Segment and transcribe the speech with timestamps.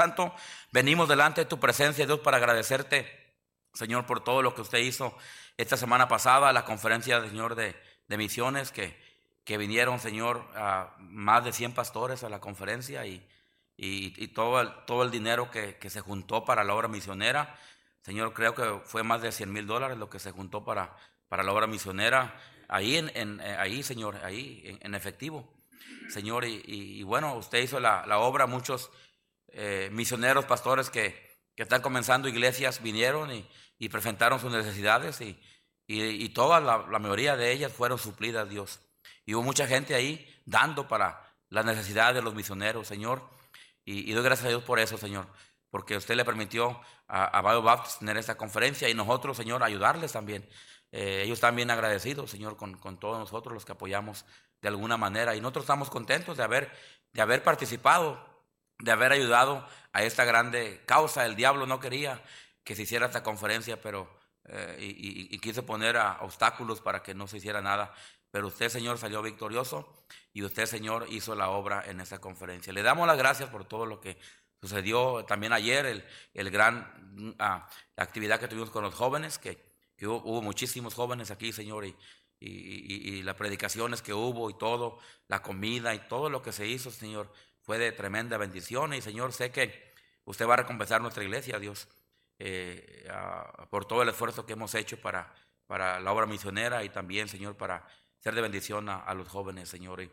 [0.00, 0.34] Santo,
[0.72, 3.34] venimos delante de tu presencia, Dios, para agradecerte,
[3.74, 5.14] Señor, por todo lo que usted hizo
[5.58, 7.76] esta semana pasada, la conferencia, Señor, de,
[8.08, 8.98] de misiones, que,
[9.44, 13.28] que vinieron, Señor, a más de 100 pastores a la conferencia y,
[13.76, 17.58] y, todo, el, todo el dinero que, que, se juntó para la obra misionera.
[18.00, 20.96] Señor, creo que fue más de 100 mil dólares lo que se juntó para,
[21.28, 22.40] para la obra misionera.
[22.68, 25.52] Ahí, en, en ahí Señor, ahí en, efectivo.
[26.08, 28.90] Señor, y, y, bueno, usted hizo la, la obra, muchos
[29.52, 35.40] eh, misioneros, pastores que, que, están comenzando iglesias vinieron y, y presentaron sus necesidades y,
[35.86, 38.80] y, toda la, mayoría de ellas fueron suplidas, Dios.
[39.26, 43.28] Y hubo mucha gente ahí dando para las necesidades de los misioneros, Señor.
[43.84, 45.26] Y, doy gracias a Dios por eso, Señor,
[45.68, 50.48] porque usted le permitió a, a Bible tener esta conferencia y nosotros, Señor, ayudarles también.
[50.92, 54.24] Eh, ellos están bien agradecidos, Señor, con, con, todos nosotros los que apoyamos
[54.60, 55.34] de alguna manera.
[55.34, 56.70] Y nosotros estamos contentos de haber,
[57.12, 58.29] de haber participado
[58.82, 61.26] de haber ayudado a esta grande causa.
[61.26, 62.22] El diablo no quería
[62.64, 64.08] que se hiciera esta conferencia, pero
[64.44, 67.92] eh, y, quiso poner obstáculos para que no se hiciera nada.
[68.30, 69.92] Pero usted, Señor, salió victorioso
[70.32, 72.72] y usted, Señor, hizo la obra en esta conferencia.
[72.72, 74.18] Le damos las gracias por todo lo que
[74.60, 79.58] sucedió también ayer, el, el gran ah, actividad que tuvimos con los jóvenes, que,
[80.02, 81.96] hubo, muchísimos jóvenes aquí, Señor, y,
[82.38, 86.90] y, las predicaciones que hubo y todo, la comida y todo lo que se hizo,
[86.90, 87.30] Señor
[87.70, 89.92] fue de tremenda bendición y Señor, sé que
[90.24, 91.86] usted va a recompensar nuestra iglesia, Dios,
[92.40, 93.08] eh,
[93.70, 95.32] por todo el esfuerzo que hemos hecho para,
[95.68, 97.86] para la obra misionera y también, Señor, para
[98.18, 100.00] ser de bendición a, los jóvenes, Señor.
[100.00, 100.10] Y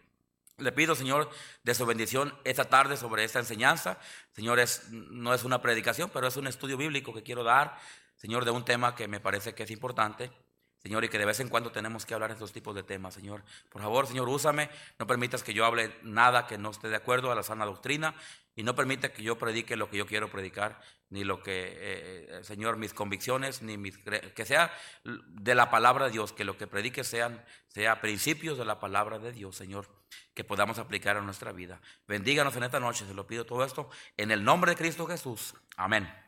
[0.59, 1.31] le pido, Señor,
[1.63, 3.97] de su bendición esta tarde sobre esta enseñanza.
[4.33, 4.59] Señor,
[4.91, 7.75] no es una predicación, pero es un estudio bíblico que quiero dar,
[8.17, 10.31] Señor, de un tema que me parece que es importante.
[10.79, 13.13] Señor, y que de vez en cuando tenemos que hablar de estos tipos de temas,
[13.13, 13.43] Señor.
[13.69, 14.69] Por favor, Señor, úsame.
[14.99, 18.15] No permitas que yo hable nada que no esté de acuerdo a la sana doctrina
[18.55, 22.27] y no permita que yo predique lo que yo quiero predicar, ni lo que, eh,
[22.29, 26.57] eh, Señor, mis convicciones, ni mis, que sea de la palabra de Dios, que lo
[26.57, 29.87] que predique sean, sea principios de la palabra de Dios, Señor,
[30.33, 31.79] que podamos aplicar a nuestra vida.
[32.07, 35.53] Bendíganos en esta noche, se lo pido todo esto, en el nombre de Cristo Jesús.
[35.75, 36.26] Amén.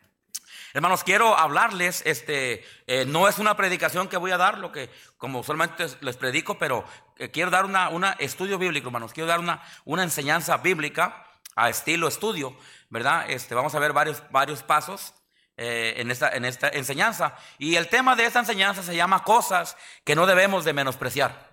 [0.74, 4.92] Hermanos, quiero hablarles, este, eh, no es una predicación que voy a dar, lo que
[5.18, 6.86] como solamente les predico, pero
[7.18, 11.26] eh, quiero dar una, una, estudio bíblico, hermanos, quiero dar una, una enseñanza bíblica
[11.56, 12.56] a estilo estudio,
[12.90, 13.30] ¿verdad?
[13.30, 15.14] Este, vamos a ver varios, varios pasos
[15.58, 17.36] eh, en, esta, en esta enseñanza.
[17.58, 19.76] Y el tema de esta enseñanza se llama cosas
[20.06, 21.50] que no debemos de menospreciar.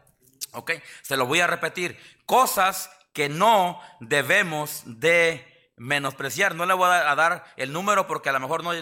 [0.52, 0.72] ¿Ok?
[1.02, 1.98] Se lo voy a repetir.
[2.24, 6.54] Cosas que no debemos de menospreciar.
[6.54, 8.72] No le voy a dar el número porque a lo mejor no,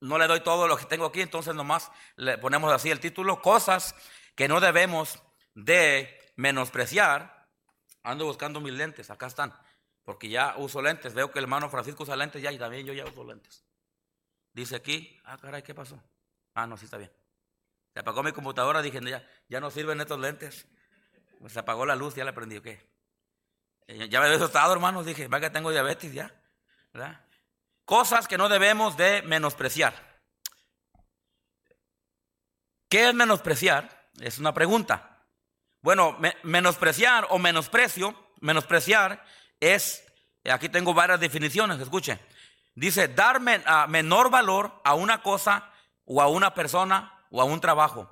[0.00, 3.40] no le doy todo lo que tengo aquí, entonces nomás le ponemos así el título,
[3.40, 3.94] cosas
[4.34, 5.22] que no debemos
[5.54, 7.48] de menospreciar.
[8.02, 9.54] Ando buscando mis lentes, acá están,
[10.02, 11.14] porque ya uso lentes.
[11.14, 13.64] Veo que el hermano Francisco usa lentes ya y también yo ya uso lentes.
[14.52, 16.02] Dice aquí, ah, caray, ¿qué pasó?
[16.54, 17.12] Ah, no, sí está bien.
[17.94, 20.66] Se apagó mi computadora, dije, ya, ya no sirven estos lentes.
[21.46, 22.90] se apagó la luz, ya le prendí, ¿qué?
[23.86, 26.41] Eh, ya me había asustado, hermanos, dije, va que tengo diabetes ya.
[26.92, 27.20] ¿Verdad?
[27.84, 29.94] Cosas que no debemos de menospreciar.
[32.88, 34.08] ¿Qué es menospreciar?
[34.20, 35.24] Es una pregunta.
[35.80, 39.24] Bueno, menospreciar o menosprecio, menospreciar
[39.58, 40.04] es,
[40.44, 42.20] aquí tengo varias definiciones, escuche.
[42.74, 45.70] Dice, dar menor valor a una cosa
[46.04, 48.08] o a una persona o a un trabajo.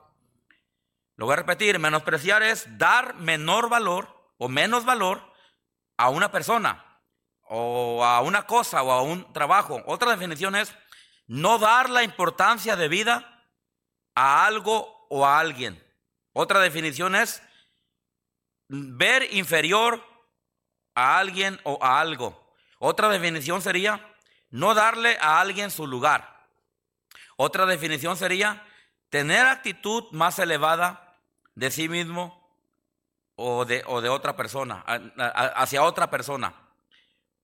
[1.16, 5.32] Lo voy a repetir, menospreciar es dar menor valor o menos valor
[5.96, 6.89] a una persona
[7.53, 9.83] o a una cosa o a un trabajo.
[9.87, 10.72] Otra definición es
[11.27, 13.44] no dar la importancia de vida
[14.15, 15.83] a algo o a alguien.
[16.33, 17.43] Otra definición es
[18.69, 20.00] ver inferior
[20.94, 22.55] a alguien o a algo.
[22.78, 24.15] Otra definición sería
[24.50, 26.47] no darle a alguien su lugar.
[27.37, 28.65] Otra definición sería
[29.09, 31.19] tener actitud más elevada
[31.56, 32.49] de sí mismo
[33.34, 34.84] o de, o de otra persona,
[35.56, 36.69] hacia otra persona.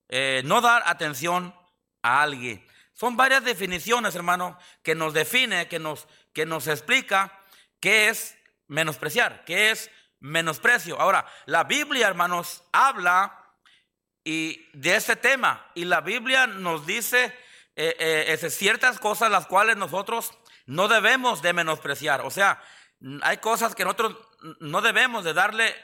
[0.08, 1.54] Eh, no dar atención
[2.02, 2.64] a alguien.
[2.92, 7.38] Son varias definiciones, hermano, que nos define, que nos, que nos explica
[7.80, 8.36] qué es
[8.68, 10.98] menospreciar, qué es menosprecio.
[11.00, 13.46] Ahora, la Biblia, hermanos, habla
[14.24, 17.26] y de este tema y la Biblia nos dice
[17.76, 20.32] eh, eh, ciertas cosas las cuales nosotros
[20.64, 22.22] no debemos de menospreciar.
[22.22, 22.60] O sea,
[23.22, 24.16] hay cosas que nosotros
[24.60, 25.74] no debemos de darle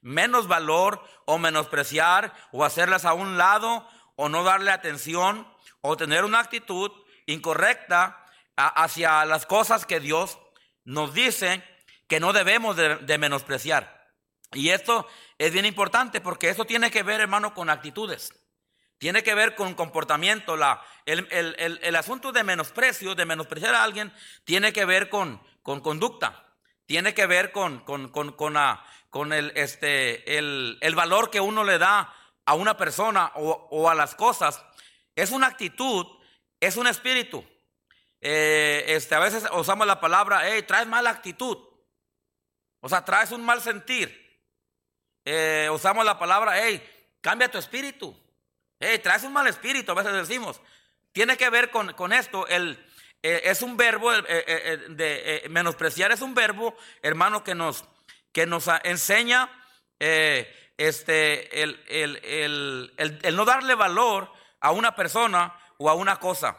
[0.00, 3.86] menos valor o menospreciar o hacerlas a un lado
[4.16, 5.46] o no darle atención
[5.80, 6.90] o tener una actitud
[7.26, 8.24] incorrecta
[8.56, 10.38] hacia las cosas que Dios
[10.84, 11.62] nos dice
[12.08, 14.08] que no debemos de, menospreciar.
[14.52, 15.06] Y esto
[15.36, 18.32] es bien importante porque eso tiene que ver, hermano, con actitudes.
[18.96, 20.56] tiene que ver con comportamiento.
[20.56, 24.12] La, el, asunto de menosprecio, de menospreciar a alguien,
[24.44, 26.46] tiene que ver con, con conducta,
[26.86, 28.56] tiene que ver con, con, con, con,
[29.12, 32.14] el, este, el, valor que uno le da
[32.44, 34.62] a una persona o, a las cosas.
[35.14, 36.06] Es una actitud,
[36.60, 37.44] es un espíritu.
[38.20, 41.58] Eh, este, a veces usamos la palabra, hey, traes mala actitud.
[42.80, 44.26] O sea, traes un mal sentir.
[45.24, 46.82] Eh, usamos la palabra, hey,
[47.20, 48.16] cambia tu espíritu.
[48.78, 50.60] Hey, traes un mal espíritu, a veces decimos.
[51.12, 52.46] Tiene que ver con, esto.
[52.46, 52.78] El,
[53.22, 57.84] eh, es un verbo, eh, de menospreciar es un verbo, hermano, que nos,
[58.32, 59.50] que nos enseña
[59.98, 66.56] este, el, el, no darle valor a una persona o a una cosa.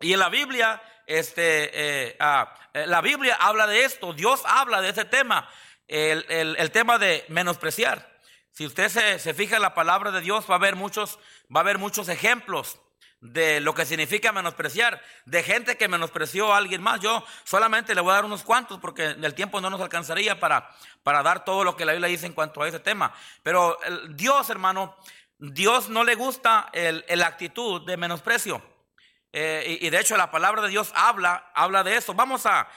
[0.00, 5.04] Y en la Biblia, este, ah, la Biblia habla de esto, Dios habla de ese
[5.04, 5.48] tema
[5.88, 8.18] el, tema de menospreciar.
[8.50, 8.88] Si usted
[9.18, 11.18] se, fija en la palabra de Dios, va a haber muchos,
[11.54, 12.80] va a haber muchos ejemplos
[13.20, 17.00] de lo que significa menospreciar, de gente que menospreció a alguien más.
[17.00, 20.70] Yo solamente le voy a dar unos cuantos porque el tiempo no nos alcanzaría para,
[21.02, 23.12] para dar todo lo que la Biblia dice en cuanto a ese tema.
[23.42, 23.78] Pero
[24.10, 24.96] Dios, hermano,
[25.38, 28.62] Dios no le gusta la actitud de menosprecio.
[29.30, 32.14] Eh, y, de hecho la palabra de Dios habla, habla de eso.
[32.14, 32.68] Vamos a,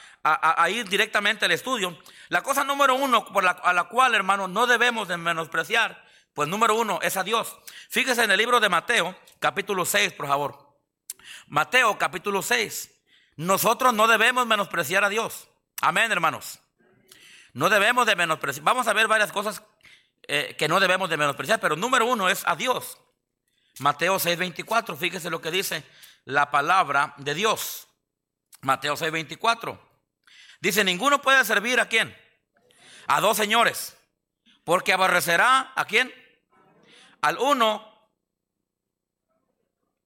[0.69, 1.97] ir directamente al estudio.
[2.29, 6.49] La cosa número uno por la, a la cual, hermano, no debemos de menospreciar, pues
[6.49, 7.55] número uno es a Dios.
[7.89, 10.77] Fíjese en el libro de Mateo, capítulo 6, por favor.
[11.47, 12.91] Mateo, capítulo 6.
[13.37, 15.47] Nosotros no debemos menospreciar a Dios.
[15.81, 16.59] Amén, hermanos.
[17.53, 18.63] No debemos de menospreciar.
[18.63, 19.63] Vamos a ver varias cosas
[20.23, 22.97] eh, que no debemos de menospreciar, pero número uno es a Dios.
[23.79, 25.83] Mateo 6, 24, fíjese lo que dice
[26.25, 27.87] la palabra de Dios.
[28.61, 29.79] Mateo 6:24.
[30.59, 32.15] Dice, ninguno puede servir a quién?
[33.07, 33.97] A dos señores.
[34.63, 36.13] Porque aborrecerá a quién?
[37.21, 37.87] Al uno.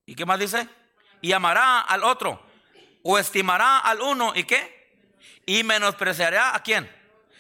[0.06, 0.68] ¿Y qué más dice?
[1.22, 2.46] Y amará al otro.
[3.04, 4.34] O estimará al uno.
[4.36, 5.16] ¿Y qué?
[5.46, 6.92] Y menospreciará a quién?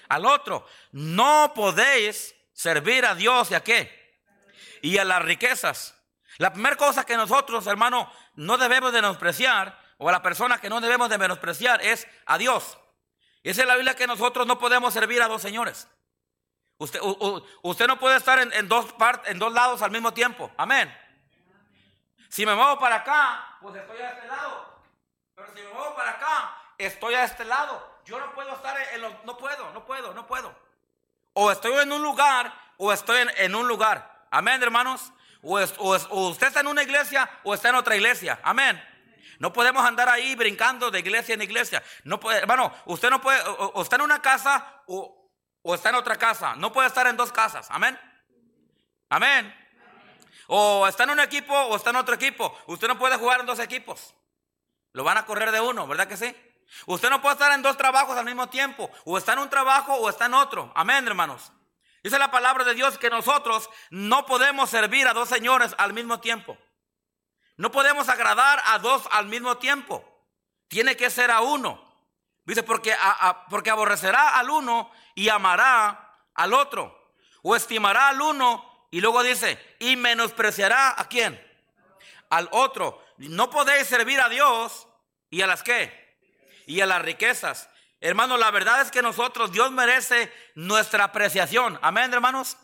[0.09, 0.65] Al otro.
[0.91, 4.15] No podéis servir a Dios y a qué?
[4.81, 5.95] Y a las riquezas.
[6.37, 10.69] La primera cosa que nosotros, hermano, no debemos de menospreciar, o a la persona que
[10.69, 12.77] no debemos de menospreciar, es a Dios.
[13.43, 15.87] Esa es la Biblia que nosotros no podemos servir a dos señores.
[16.77, 16.99] Usted,
[17.61, 18.93] usted no puede estar en, dos
[19.25, 20.51] en dos lados al mismo tiempo.
[20.57, 20.93] Amén.
[22.29, 24.83] Si me muevo para acá, pues estoy a este lado.
[25.35, 27.95] Pero si me muevo para acá, estoy a este lado.
[28.05, 29.13] Yo no puedo estar en los...
[29.23, 30.53] No puedo, no puedo, no puedo.
[31.33, 34.27] O estoy en un lugar o estoy en un lugar.
[34.31, 35.13] Amén, hermanos.
[35.45, 38.39] O, usted está en una iglesia o está en otra iglesia.
[38.43, 38.83] Amén.
[39.37, 41.83] No podemos andar ahí brincando de iglesia en iglesia.
[42.03, 45.24] No puede, hermano, usted no puede, o, está en una casa o,
[45.65, 46.55] o, está en otra casa.
[46.55, 47.67] No puede estar en dos casas.
[47.69, 47.99] Amén.
[49.09, 49.53] Amén.
[50.47, 52.57] O está en un equipo o está en otro equipo.
[52.67, 54.13] Usted no puede jugar en dos equipos.
[54.93, 56.35] Lo van a correr de uno, ¿verdad que sí?
[56.85, 58.89] Usted no puede estar en dos trabajos al mismo tiempo.
[59.05, 60.71] O está en un trabajo o está en otro.
[60.75, 61.51] Amén, hermanos.
[62.03, 66.19] Dice la palabra de Dios que nosotros no podemos servir a dos señores al mismo
[66.19, 66.57] tiempo.
[67.57, 70.03] No podemos agradar a dos al mismo tiempo.
[70.67, 71.84] Tiene que ser a uno.
[72.45, 72.95] Dice, porque,
[73.49, 77.13] porque aborrecerá al uno y amará al otro.
[77.41, 81.41] O estimará al uno y luego dice, y menospreciará a quién?
[82.29, 83.03] Al otro.
[83.17, 84.87] No podéis servir a Dios
[85.29, 86.17] y a las qué?
[86.67, 87.69] Y a las riquezas.
[87.99, 91.79] Hermanos, la verdad es que nosotros, Dios merece nuestra apreciación.
[91.81, 92.57] Amén, hermanos.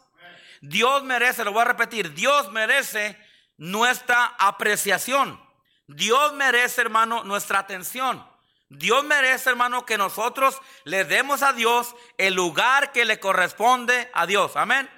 [0.61, 3.17] Dios merece, lo voy a repetir, Dios merece
[3.57, 5.43] nuestra apreciación.
[5.87, 8.23] Dios merece, hermano, nuestra atención.
[8.71, 14.25] Dios merece, hermano, que nosotros le demos a Dios el lugar que le corresponde a
[14.25, 14.55] Dios.
[14.55, 14.89] Amén.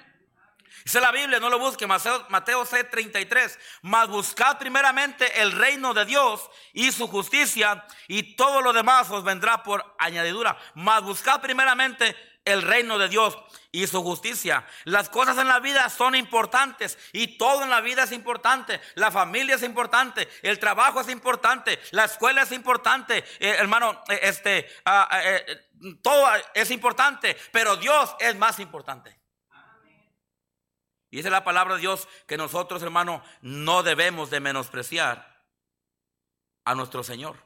[0.84, 3.58] Dice la Biblia, no lo busque, Mateo, Mateo 6, 33.
[3.82, 9.24] Mas buscad primeramente el reino de Dios y su justicia, y todo lo demás os
[9.24, 10.56] vendrá por añadidura.
[10.74, 12.14] Mas buscad primeramente
[12.44, 13.38] el reino de Dios
[13.72, 14.66] y su justicia.
[14.84, 18.80] Las cosas en la vida son importantes y todo en la vida es importante.
[18.94, 24.20] La familia es importante, el trabajo es importante, la escuela es importante, eh, hermano, eh,
[24.22, 25.68] este, ah, eh,
[26.02, 29.18] todo es importante, pero Dios es más importante.
[31.10, 35.44] Y esa es la palabra de Dios que nosotros, hermano, no debemos de menospreciar
[36.64, 37.36] a nuestro Señor.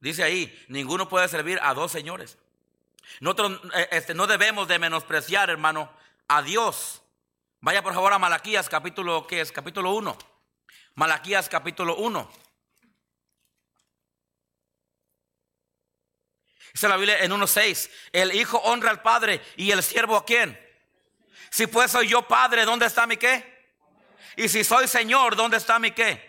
[0.00, 2.38] Dice ahí, ninguno puede servir a dos señores.
[3.20, 5.90] Nosotros eh, este, no debemos de menospreciar, hermano,
[6.28, 7.02] a Dios.
[7.60, 9.50] Vaya por favor a Malaquías capítulo, ¿qué es?
[9.50, 10.16] Capítulo 1.
[10.94, 12.30] Malaquías capítulo 1.
[16.72, 20.58] Dice la Biblia en 1.6, el hijo honra al padre y el siervo a quién?
[21.50, 23.58] Si pues soy yo padre, ¿dónde está mi qué?
[24.36, 26.28] Y si soy Señor, ¿dónde está mi qué?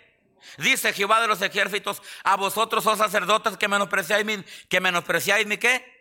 [0.58, 5.58] Dice Jehová de los ejércitos, a vosotros, oh sacerdotes, que menospreciáis mi, que menospreciáis mi
[5.58, 5.99] qué?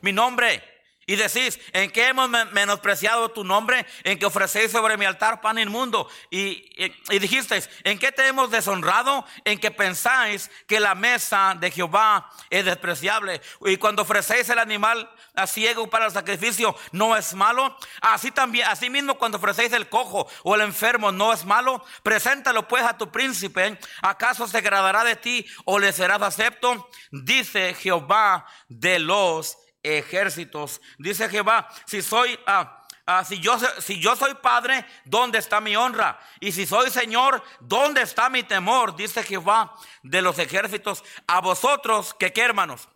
[0.00, 0.62] Mi nombre.
[1.08, 3.86] Y decís, ¿en qué hemos menospreciado tu nombre?
[4.02, 6.08] En que ofrecéis sobre mi altar pan inmundo.
[6.32, 6.68] Y,
[7.10, 9.24] y, dijisteis, ¿en qué te hemos deshonrado?
[9.44, 13.40] En que pensáis que la mesa de Jehová es despreciable.
[13.66, 17.76] Y cuando ofrecéis el animal a ciego para el sacrificio, ¿no es malo?
[18.00, 21.84] Así también, así mismo cuando ofrecéis el cojo o el enfermo, ¿no es malo?
[22.02, 23.78] Preséntalo pues a tu príncipe.
[24.02, 26.88] ¿Acaso se agradará de ti o le serás acepto?
[27.12, 30.80] Dice Jehová de los ejércitos.
[30.98, 32.38] Dice Jehová, si soy...
[32.46, 36.18] Ah, ah, si, yo, si yo soy padre, ¿dónde está mi honra?
[36.40, 38.96] Y si soy Señor, ¿dónde está mi temor?
[38.96, 41.04] Dice Jehová de los ejércitos.
[41.26, 42.88] A vosotros, que qué hermanos?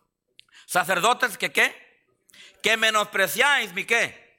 [0.67, 1.91] Sacerdotes, que qué?
[2.63, 4.30] Que menospreciáis mi qué?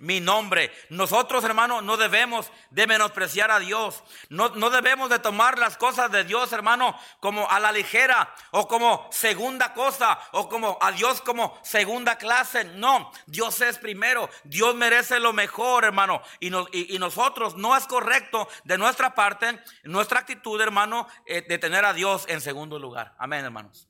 [0.00, 0.72] Mi nombre.
[0.90, 4.02] Nosotros, hermano, no debemos de menospreciar a Dios.
[4.28, 8.68] No, no debemos de tomar las cosas de Dios, hermano, como a la ligera o
[8.68, 12.64] como segunda cosa o como a Dios como segunda clase.
[12.64, 14.28] No, Dios es primero.
[14.44, 16.22] Dios merece lo mejor, hermano.
[16.40, 16.48] Y,
[16.94, 21.92] y, nosotros no es correcto de nuestra parte, nuestra actitud, hermano, eh, de tener a
[21.92, 23.14] Dios en segundo lugar.
[23.18, 23.88] Amén, hermanos.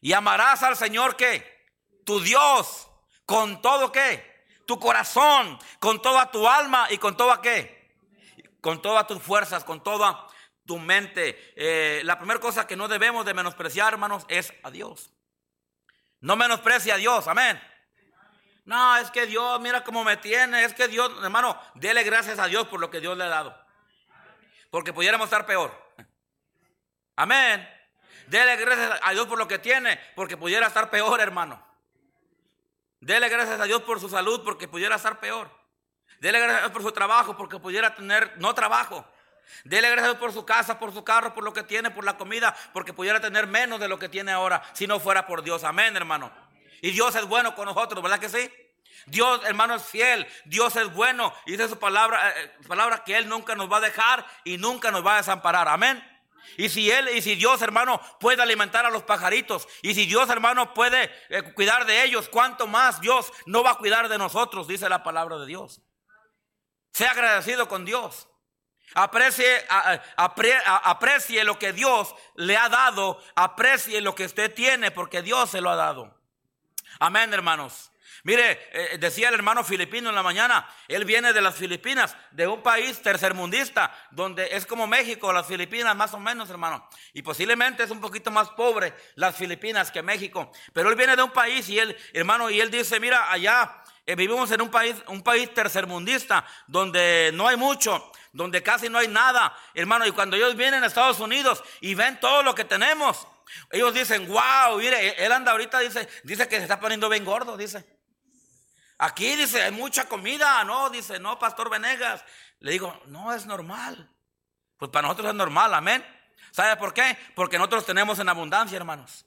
[0.00, 1.58] Y amarás al Señor que
[2.04, 2.88] tu Dios
[3.26, 4.27] con todo que
[4.68, 7.90] tu corazón, con toda tu alma y con toda qué?
[8.60, 10.26] Con todas tus fuerzas, con toda
[10.66, 11.54] tu mente.
[11.56, 15.10] Eh, la primera cosa que no debemos de menospreciar, hermanos, es a Dios.
[16.20, 17.58] No menosprecia a Dios, amén.
[18.66, 20.62] No, es que Dios, mira cómo me tiene.
[20.62, 23.58] Es que Dios, hermano, dele gracias a Dios por lo que Dios le ha dado.
[24.70, 25.72] Porque pudiéramos estar peor.
[27.16, 27.66] Amén.
[28.26, 31.67] Dele gracias a Dios por lo que tiene, porque pudiera estar peor, hermano.
[33.00, 35.50] Dele gracias a Dios por su salud porque pudiera estar peor.
[36.20, 39.06] Dele gracias a Dios por su trabajo porque pudiera tener no trabajo.
[39.64, 42.04] Dele gracias a Dios por su casa, por su carro, por lo que tiene, por
[42.04, 45.42] la comida, porque pudiera tener menos de lo que tiene ahora si no fuera por
[45.42, 45.64] Dios.
[45.64, 46.30] Amén, hermano.
[46.80, 48.50] Y Dios es bueno con nosotros, ¿verdad que sí?
[49.06, 50.26] Dios, hermano, es fiel.
[50.44, 51.32] Dios es bueno.
[51.46, 54.90] Y dice su palabra, eh, palabra que Él nunca nos va a dejar y nunca
[54.90, 55.68] nos va a desamparar.
[55.68, 56.02] Amén.
[56.56, 60.28] Y si Él, y si Dios, hermano, puede alimentar a los pajaritos, y si Dios,
[60.30, 64.66] hermano, puede eh, cuidar de ellos, ¿cuánto más Dios no va a cuidar de nosotros?
[64.66, 65.80] Dice la palabra de Dios.
[66.92, 68.28] Sea agradecido con Dios.
[68.94, 69.66] Aprecie,
[70.16, 73.22] aprecie lo que Dios le ha dado.
[73.34, 76.18] Aprecie lo que usted tiene porque Dios se lo ha dado.
[76.98, 77.87] Amén, hermanos.
[78.28, 82.46] Mire, eh, decía el hermano filipino en la mañana, él viene de las Filipinas, de
[82.46, 86.86] un país tercermundista, donde es como México, las Filipinas más o menos, hermano.
[87.14, 90.52] Y posiblemente es un poquito más pobre las Filipinas que México.
[90.74, 94.14] Pero él viene de un país y él, hermano, y él dice, mira, allá eh,
[94.14, 99.08] vivimos en un país, un país tercermundista, donde no hay mucho, donde casi no hay
[99.08, 100.06] nada, hermano.
[100.06, 103.26] Y cuando ellos vienen a Estados Unidos y ven todo lo que tenemos,
[103.70, 107.56] ellos dicen, wow, mire, él anda ahorita, dice, dice que se está poniendo bien gordo,
[107.56, 107.97] dice.
[108.98, 110.62] Aquí dice, hay mucha comida.
[110.64, 112.24] No, dice, no, Pastor Venegas.
[112.58, 114.10] Le digo, no, es normal.
[114.76, 116.04] Pues para nosotros es normal, amén.
[116.50, 117.16] ¿Sabe por qué?
[117.34, 119.24] Porque nosotros tenemos en abundancia, hermanos.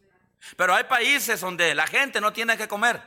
[0.57, 3.01] Pero hay países donde la gente no tiene que comer.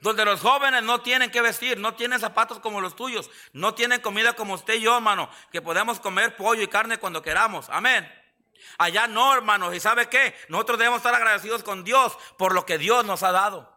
[0.00, 4.02] Donde los jóvenes no tienen que vestir, no tienen zapatos como los tuyos, no tienen
[4.02, 7.70] comida como usted y yo, hermano, que podemos comer pollo y carne cuando queramos.
[7.70, 8.10] Amén.
[8.76, 9.74] Allá no, hermanos.
[9.74, 10.34] ¿Y sabe qué?
[10.48, 13.73] Nosotros debemos estar agradecidos con Dios por lo que Dios nos ha dado.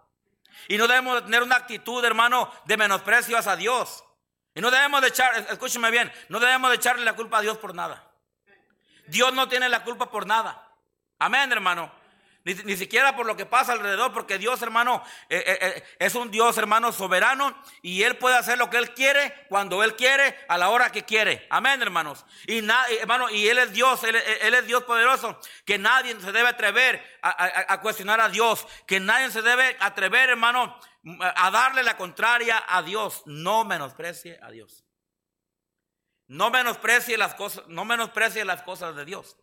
[0.68, 4.04] Y no debemos tener una actitud, hermano, de menosprecio hacia Dios.
[4.54, 7.58] Y no debemos de echar, escúcheme bien, no debemos de echarle la culpa a Dios
[7.58, 8.12] por nada.
[9.08, 10.70] Dios no tiene la culpa por nada.
[11.20, 11.92] Amén, hermano.
[12.64, 16.32] Ni, siquiera por lo que pasa alrededor, porque Dios, hermano, eh, eh, eh, es un
[16.32, 20.58] Dios, hermano, soberano y Él puede hacer lo que Él quiere, cuando Él quiere, a
[20.58, 21.46] la hora que quiere.
[21.50, 22.26] Amén, hermanos.
[22.46, 22.60] Y,
[23.00, 27.74] hermano, y Él es Dios, él, es Dios poderoso, que nadie se debe atrever a,
[27.74, 30.80] a cuestionar a Dios, que nadie se debe atrever, hermano,
[31.20, 33.24] a darle la contraria a Dios.
[33.26, 34.86] No menosprecie a Dios.
[36.28, 39.38] No menosprecie las cosas, no menosprecie las cosas de Dios.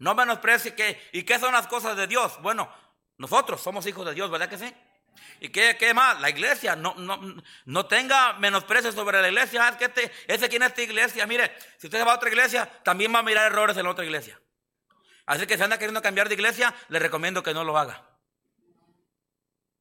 [0.00, 2.40] No menosprecie que, ¿y qué son las cosas de Dios?
[2.40, 2.72] Bueno,
[3.18, 4.74] nosotros somos hijos de Dios, ¿verdad que sí?
[5.40, 6.20] ¿Y qué, más?
[6.20, 7.20] La iglesia, no, no,
[7.66, 9.68] no tenga menosprecio sobre la iglesia.
[9.68, 11.26] Es que este, ese quién es esta iglesia.
[11.26, 14.04] Mire, si usted va a otra iglesia, también va a mirar errores en la otra
[14.04, 14.40] iglesia.
[15.26, 18.02] Así que si anda queriendo cambiar de iglesia, le recomiendo que no lo haga.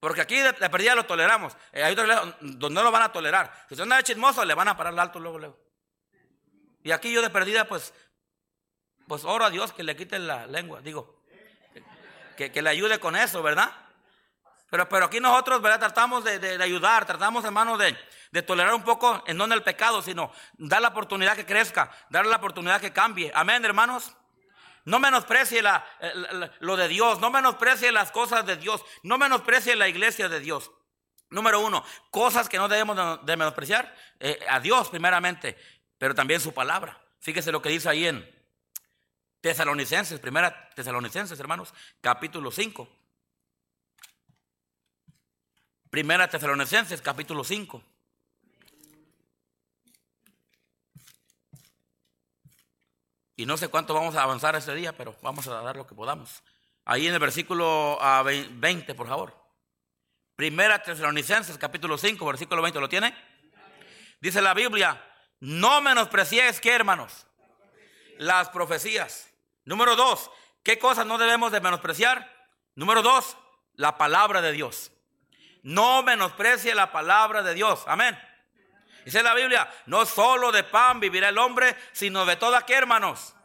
[0.02, 1.56] Porque aquí de, perdida lo toleramos.
[1.72, 3.52] Eh, hay otras donde no lo van a tolerar.
[3.70, 5.60] Si usted anda chismoso, le van a parar el alto luego, luego.
[6.84, 7.94] Y aquí yo de perdida, pues
[9.10, 11.20] pues oro a Dios que le quite la lengua, digo,
[12.38, 13.70] que, que le ayude con eso, ¿verdad?
[14.70, 15.80] Pero, pero aquí nosotros, ¿verdad?
[15.80, 17.98] Tratamos de, ayudar, tratamos, hermano, de,
[18.32, 21.92] de tolerar un poco, en no en el pecado, sino dar la oportunidad que crezca,
[22.12, 23.32] dar la oportunidad que cambie.
[23.34, 24.16] Amén, hermanos.
[24.86, 25.84] No menosprecie la,
[26.60, 30.72] lo de Dios, no menosprecie las cosas de Dios, no menosprecie la iglesia de Dios.
[31.32, 35.58] Número uno, cosas que no debemos de menospreciar, eh, a Dios primeramente,
[35.98, 37.02] pero también su palabra.
[37.20, 38.39] Fíjese lo que dice ahí en
[39.42, 42.88] Tesalonicenses, primera Tesalonicenses, hermanos, capítulo 5.
[45.90, 47.82] Primera Tesalonicenses, capítulo 5.
[53.38, 55.96] Y no sé cuánto vamos a avanzar ese día, pero vamos a dar lo que
[55.96, 56.44] podamos.
[56.84, 57.98] Ahí en el versículo
[58.52, 59.34] 20, por favor.
[60.36, 63.16] Primera Tesalonicenses, capítulo 5, versículo 20, ¿lo tiene?
[64.20, 65.02] Dice la Biblia,
[65.40, 67.26] no menospreciéis, ¿qué hermanos?
[68.18, 69.29] Las profecías.
[69.70, 70.32] Número dos,
[70.64, 72.28] ¿qué cosas no debemos de menospreciar?
[72.74, 73.38] Número dos,
[73.76, 74.92] la palabra de Dios.
[75.62, 77.84] No menosprecie la palabra de Dios.
[77.86, 78.20] Amén.
[79.06, 83.36] Dice la Biblia, no solo de pan vivirá el hombre, sino de toda qué, hermanos.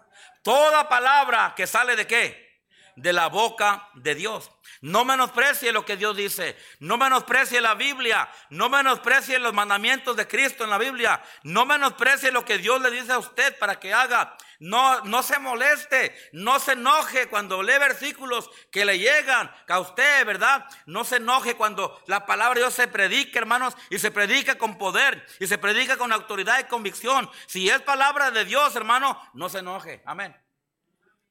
[0.42, 2.58] Toda palabra que sale de qué?
[2.96, 4.50] De la boca de Dios.
[4.80, 6.56] No menosprecie lo que Dios dice.
[6.78, 8.30] No menosprecie la Biblia.
[8.48, 11.22] No menosprecie los mandamientos de Cristo en la Biblia.
[11.42, 14.38] No menosprecie lo que Dios le dice a usted para que haga.
[14.58, 20.24] No, no se moleste, no se enoje cuando lee versículos que le llegan a usted,
[20.24, 20.66] ¿verdad?
[20.86, 24.78] No se enoje cuando la palabra de Dios se predica, hermanos, y se predica con
[24.78, 27.30] poder, y se predica con autoridad y convicción.
[27.46, 30.02] Si es palabra de Dios, hermano, no se enoje.
[30.04, 30.36] Amén.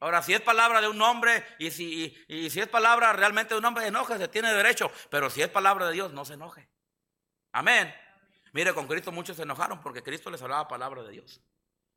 [0.03, 3.89] Ahora, si es palabra de un hombre y si, es palabra realmente de un hombre,
[4.17, 4.91] se tiene derecho.
[5.09, 6.69] Pero si es palabra de Dios, no se enoje.
[7.53, 7.95] Amén.
[8.51, 11.41] Mire, con Cristo muchos se enojaron porque Cristo les hablaba palabra de Dios.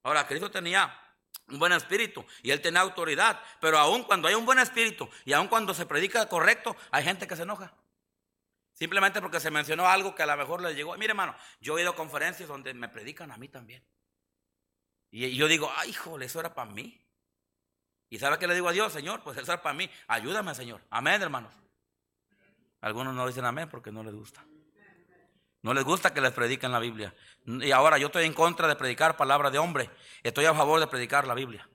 [0.04, 0.97] Ahora, Cristo tenía
[1.49, 5.33] un buen espíritu y él tenía autoridad, pero aun cuando hay un buen espíritu y
[5.33, 7.73] aun cuando se predica correcto, hay gente que se enoja.
[8.73, 10.95] Simplemente porque se mencionó algo que a lo mejor le llegó.
[10.97, 13.83] Mire, hermano, yo he ido a conferencias donde me predican a mí también.
[15.11, 17.00] Y yo digo, ay, híjole, eso era para mí.
[18.11, 19.23] ¿Y sabe qué le digo a Dios, Señor?
[19.23, 19.91] Pues eso es para mí.
[20.09, 20.83] Ayúdame, Señor.
[20.91, 21.55] Amén, hermanos.
[22.82, 24.45] Algunos no dicen amén porque no les gusta.
[25.67, 27.13] No les gusta que les prediquen la Biblia.
[27.45, 29.91] Y ahora yo estoy en contra de predicar palabra de hombre.
[30.23, 31.69] Estoy a favor de predicar la Biblia.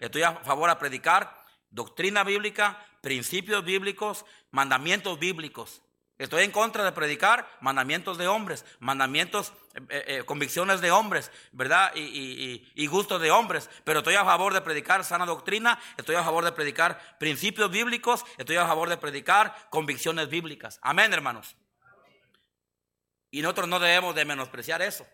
[0.00, 1.32] Estoy a favor de predicar
[1.70, 5.80] doctrina bíblica, principios bíblicos, mandamientos bíblicos.
[6.18, 11.30] Estoy en contra de predicar mandamientos de hombres, mandamientos, eh, eh, eh, convicciones de hombres,
[11.52, 11.92] ¿verdad?
[11.94, 13.70] Y, y, gustos de hombres.
[13.84, 18.24] Pero estoy a favor de predicar sana doctrina, estoy a favor de predicar principios bíblicos,
[18.38, 20.80] estoy a favor de predicar convicciones bíblicas.
[20.82, 21.56] Amén, hermanos.
[23.32, 25.04] Y nosotros no debemos de menospreciar eso.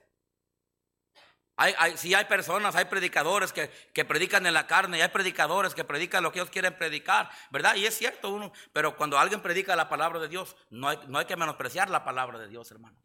[1.56, 5.08] Hay, hay, sí hay personas, hay predicadores que, que, predican en la carne y hay
[5.08, 7.74] predicadores que predican lo que ellos quieren predicar, ¿verdad?
[7.76, 11.18] Y es cierto uno, pero cuando alguien predica la palabra de Dios, no hay, no
[11.18, 13.00] hay que menospreciar la palabra de Dios, hermanos.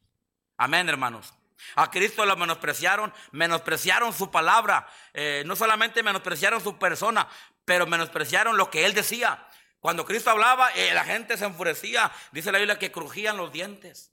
[0.57, 1.33] Amén, hermanos.
[1.75, 7.27] A Cristo lo menospreciaron, menospreciaron su palabra, eh, no solamente menospreciaron su persona,
[7.65, 9.47] pero menospreciaron lo que él decía.
[9.79, 14.12] Cuando Cristo hablaba, eh, la gente se enfurecía, dice la Biblia que crujían los dientes.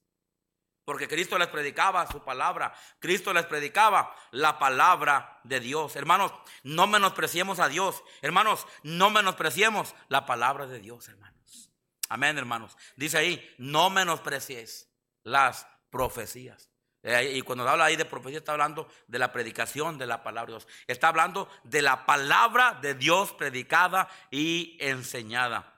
[0.90, 2.74] Porque Cristo les predicaba su palabra.
[2.98, 5.94] Cristo les predicaba la palabra de Dios.
[5.94, 6.32] Hermanos,
[6.64, 8.02] no menospreciemos a Dios.
[8.22, 11.70] Hermanos, no menospreciemos la palabra de Dios, hermanos.
[12.08, 12.76] Amén, hermanos.
[12.96, 14.90] Dice ahí, no menosprecies
[15.22, 16.72] las profecías.
[17.04, 20.54] Eh, y cuando habla ahí de profecía, está hablando de la predicación de la palabra
[20.54, 20.68] de Dios.
[20.88, 25.72] Está hablando de la palabra de Dios predicada y enseñada.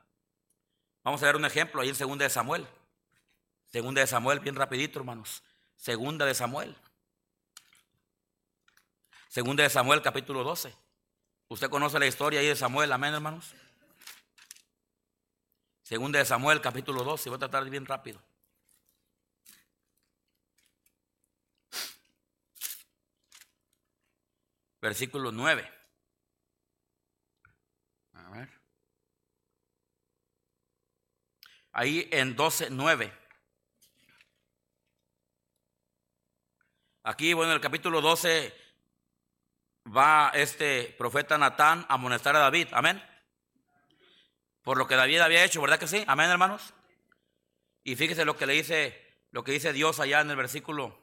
[1.05, 2.67] Vamos a ver un ejemplo ahí en 2 de Samuel.
[3.73, 5.43] Segunda de Samuel, bien rapidito, hermanos.
[5.77, 6.77] Segunda de Samuel.
[9.29, 10.77] Segunda de Samuel, capítulo 12.
[11.49, 13.55] Usted conoce la historia ahí de Samuel, amén, hermanos.
[15.83, 17.31] Segunda de Samuel, capítulo 12.
[17.31, 18.23] Voy a tratar de bien rápido.
[24.83, 25.71] Versículo 9.
[28.13, 28.51] A ver.
[31.73, 33.22] Ahí en 12, 9.
[37.05, 38.55] Aquí, bueno, en el capítulo 12
[39.95, 42.69] va este profeta Natán a amonestar a David.
[42.73, 43.03] Amén.
[44.63, 46.05] Por lo que David había hecho, ¿verdad que sí?
[46.07, 46.75] Amén, hermanos.
[47.83, 50.97] Y fíjese lo que le dice, lo que dice Dios allá en el versículo,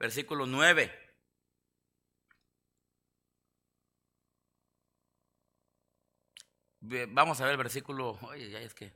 [0.00, 1.00] versículo 9.
[6.80, 8.92] Vamos a ver el versículo, oye, ya es que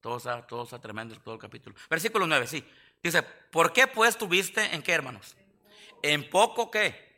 [0.00, 1.76] todo está, todo está tremendo, todo el capítulo.
[1.88, 2.64] Versículo 9, sí.
[3.00, 5.36] Dice, ¿por qué pues tuviste en qué, hermanos?
[6.02, 7.10] En poco qué?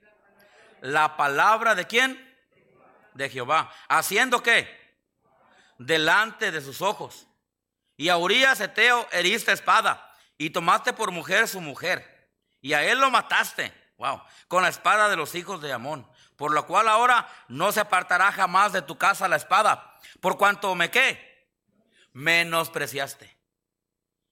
[0.81, 2.19] La palabra de quién?
[3.15, 3.73] De Jehová.
[3.89, 4.69] ¿Haciendo qué?
[5.79, 7.27] Delante de sus ojos.
[7.97, 12.31] Y a Urias Eteo heriste espada y tomaste por mujer su mujer.
[12.61, 16.09] Y a él lo mataste, wow, con la espada de los hijos de Amón.
[16.37, 20.01] Por lo cual ahora no se apartará jamás de tu casa la espada.
[20.21, 21.49] Por cuanto me qué,
[22.13, 23.37] menospreciaste.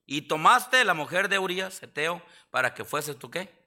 [0.07, 3.60] Y tomaste la mujer de Urias Eteo para que fuese tu qué.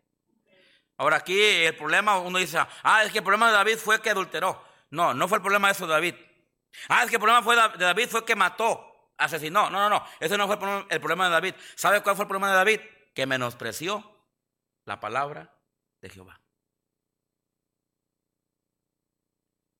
[0.97, 4.09] Ahora aquí el problema, uno dice, ah, es que el problema de David fue que
[4.09, 4.63] adulteró.
[4.91, 6.15] No, no fue el problema de eso de David.
[6.87, 9.69] Ah, es que el problema fue de David fue que mató, asesinó.
[9.69, 10.05] No, no, no.
[10.19, 10.55] Ese no fue
[10.89, 11.55] el problema, de David.
[11.75, 12.79] ¿Sabe cuál fue el problema de David?
[13.13, 14.03] Que menospreció
[14.85, 15.55] la palabra
[16.01, 16.39] de Jehová.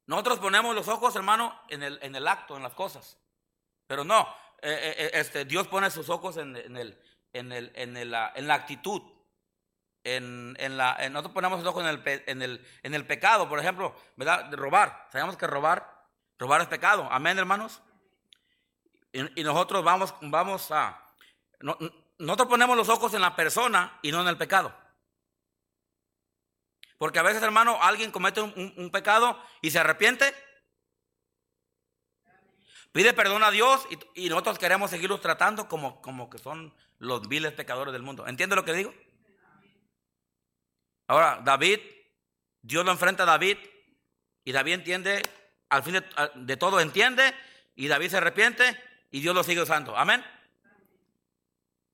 [0.06, 3.18] Nosotros ponemos los ojos, hermano, en el, en el acto, en las cosas.
[3.88, 4.22] Pero no,
[4.62, 7.00] eh, eh, eh, este, Dios pone sus ojos en, el,
[7.32, 9.02] en, el, en, la, en la actitud.
[10.06, 13.60] En, en la, nosotros ponemos los ojos en el, en, el, en el pecado, por
[13.60, 14.46] ejemplo, ¿verdad?
[14.46, 15.08] De robar.
[15.12, 15.94] Sabemos que robar
[16.44, 17.08] Robar es pecado.
[17.10, 17.82] Amén, hermanos.
[19.12, 21.02] Y, nosotros vamos, vamos a...
[22.18, 24.76] nosotros ponemos los ojos en la persona y no en el pecado.
[26.98, 30.34] Porque a veces, hermano, alguien comete un, pecado y se arrepiente.
[32.92, 37.54] Pide perdón a Dios y, nosotros queremos seguirlos tratando como, como que son los viles
[37.54, 38.28] pecadores del mundo.
[38.28, 38.94] ¿Entiende lo que digo?
[41.08, 41.80] Ahora, David,
[42.62, 43.58] Dios lo enfrenta a David
[44.44, 45.22] y David entiende
[45.70, 46.00] al fin
[46.36, 47.34] de, todo entiende
[47.76, 48.64] y David se arrepiente
[49.12, 49.98] y Dios lo sigue usando.
[49.98, 50.24] Amén.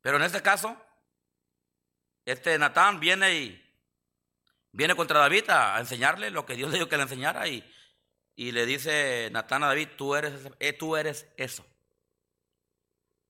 [0.01, 0.75] Pero en este caso,
[2.25, 3.65] este Natán viene y
[4.71, 7.63] viene contra David a, enseñarle lo que Dios le dijo que le enseñara y,
[8.35, 11.65] y le dice Natán a David, tú eres, eh, tú eres eso.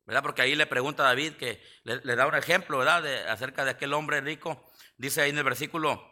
[0.09, 0.23] ¿Verdad?
[0.23, 3.03] Porque ahí le pregunta a David que le, da un ejemplo, ¿verdad?
[3.03, 4.67] De, acerca de aquel hombre rico.
[4.97, 6.03] Dice ahí en el versículo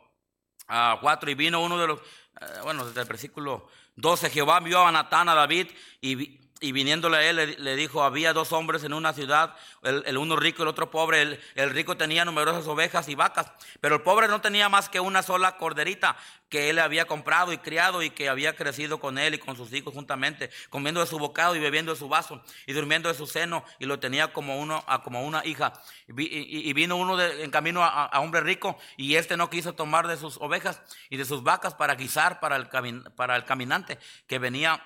[0.67, 4.85] 4, ah, y vino uno de los, eh, bueno, desde el versículo 12, Jehová envió
[4.85, 8.93] a Natán a David y, y viniéndole a él le, dijo, había dos hombres en
[8.93, 11.21] una ciudad, el, uno rico y el otro pobre.
[11.21, 14.99] El, el, rico tenía numerosas ovejas y vacas, pero el pobre no tenía más que
[14.99, 16.17] una sola corderita
[16.49, 19.71] que él había comprado y criado y que había crecido con él y con sus
[19.73, 23.27] hijos juntamente, comiendo de su bocado y bebiendo de su vaso y durmiendo de su
[23.27, 25.73] seno y lo tenía como, uno, como una hija.
[26.07, 30.37] Y, vino uno en camino a, hombre rico y este no quiso tomar de sus
[30.37, 32.67] ovejas y de sus vacas para guisar para el,
[33.15, 34.81] para el caminante que venía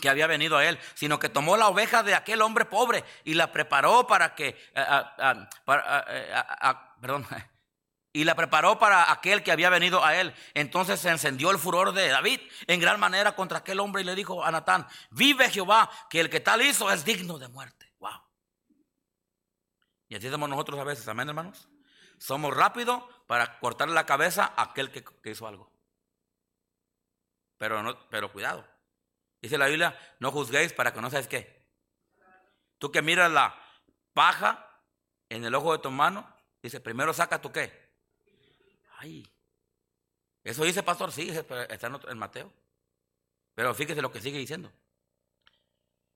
[0.00, 3.34] que había venido a él, sino que tomó la oveja de aquel hombre pobre y
[3.34, 4.56] la preparó para que,
[7.00, 7.26] perdón,
[8.12, 10.34] y la preparó para aquel que había venido a él.
[10.54, 14.14] Entonces se encendió el furor de David en gran manera contra aquel hombre y le
[14.14, 17.92] dijo a Natán, vive Jehová, que el que tal hizo es digno de muerte.
[17.98, 18.22] Wow.
[20.08, 21.68] Y así somos nosotros a veces, amén hermanos.
[22.18, 25.72] Somos rápidos para cortarle la cabeza a aquel que, que hizo algo.
[27.56, 28.66] Pero, no, pero cuidado.
[29.40, 31.60] Dice la Biblia, no juzguéis para que no sabes qué.
[32.78, 33.58] Tú que miras la
[34.12, 34.66] paja
[35.28, 36.28] en el ojo de tu mano,
[36.62, 37.90] dice, primero saca tu qué.
[38.98, 39.26] Ay,
[40.44, 41.30] eso dice pastor, sí,
[41.68, 42.52] está en Mateo.
[43.54, 44.72] Pero fíjese lo que sigue diciendo.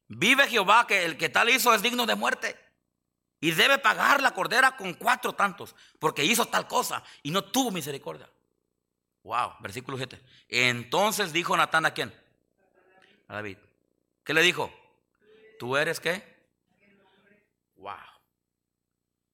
[0.09, 2.59] Vive Jehová que el que tal hizo es digno de muerte.
[3.41, 7.71] Y debe pagar la cordera con cuatro tantos, porque hizo tal cosa y no tuvo
[7.71, 8.29] misericordia.
[9.23, 10.21] Wow, versículo 7.
[10.49, 12.13] Entonces dijo Natán a quién?
[13.35, 13.59] David.
[14.25, 14.73] ¿Qué le dijo?
[15.59, 16.23] ¿Tú eres qué?
[17.77, 17.95] Wow.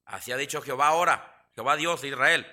[0.04, 2.46] Así ha dicho Jehová ahora, Jehová Dios de Israel.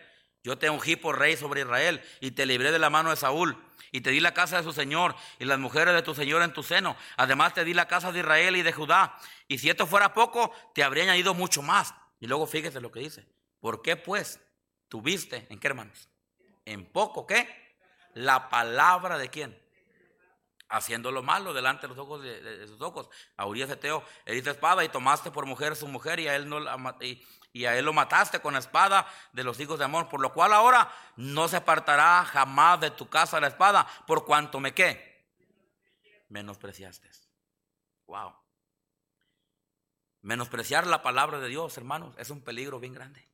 [0.44, 3.58] Yo te ungí por rey sobre Israel y te libré de la mano de Saúl
[3.92, 6.54] y te di la casa de su señor y las mujeres de tu señor en
[6.54, 6.96] tu seno.
[7.18, 9.18] Además te di la casa de Israel y de Judá.
[9.48, 11.94] Y si esto fuera poco, te habría añadido mucho más.
[12.20, 13.26] Y luego fíjese lo que dice.
[13.60, 14.40] ¿Por qué pues
[14.88, 16.10] tuviste, en qué hermanos?
[16.66, 17.76] En poco, ¿qué?
[18.14, 19.67] La palabra de quién?
[20.70, 23.10] Haciendo lo malo delante de los ojos de, sus ojos.
[23.36, 26.60] A Urias Eteo heriste espada y tomaste por mujer su mujer y a él no
[26.60, 31.48] lo mataste con la espada de los hijos de amor, por lo cual ahora no
[31.48, 35.08] se apartará jamás de tu casa la espada, por cuanto me qué
[36.30, 37.10] menospreciaste.
[38.08, 38.34] Wow.
[40.22, 43.26] Menospreciar la palabra de Dios, hermanos, es un peligro bien grande.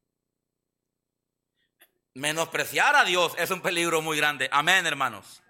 [2.16, 4.50] Menospreciar a Dios es un peligro muy grande.
[4.52, 5.43] Amén, hermanos.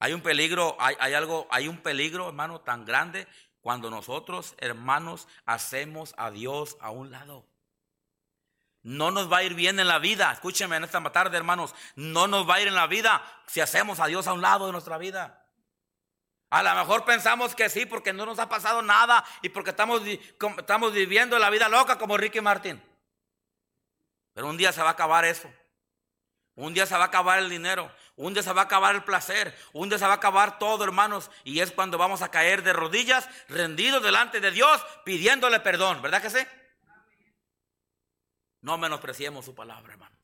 [0.00, 3.26] Hay un peligro, hay, algo, hay un peligro, hermano, tan grande
[3.60, 7.44] cuando nosotros, hermanos, hacemos a Dios a un lado.
[8.82, 10.32] No nos va a ir bien en la vida.
[10.32, 11.74] Escúcheme en esta tarde, hermanos.
[11.96, 14.66] No nos va a ir en la vida si hacemos a Dios a un lado
[14.66, 15.44] de nuestra vida.
[16.50, 20.00] A lo mejor pensamos que sí, porque no nos ha pasado nada y porque estamos,
[20.58, 22.82] estamos viviendo la vida loca como Ricky Martín.
[24.32, 25.52] Pero un día se va a acabar eso.
[26.54, 27.92] Un día se va a acabar el dinero.
[28.18, 30.82] Un día se va a acabar el placer, un día se va a acabar todo,
[30.82, 36.02] hermanos, y es cuando vamos a caer de rodillas, rendidos delante de Dios, pidiéndole perdón,
[36.02, 36.40] ¿verdad que sí?
[38.60, 40.18] No menospreciemos su palabra, hermanos.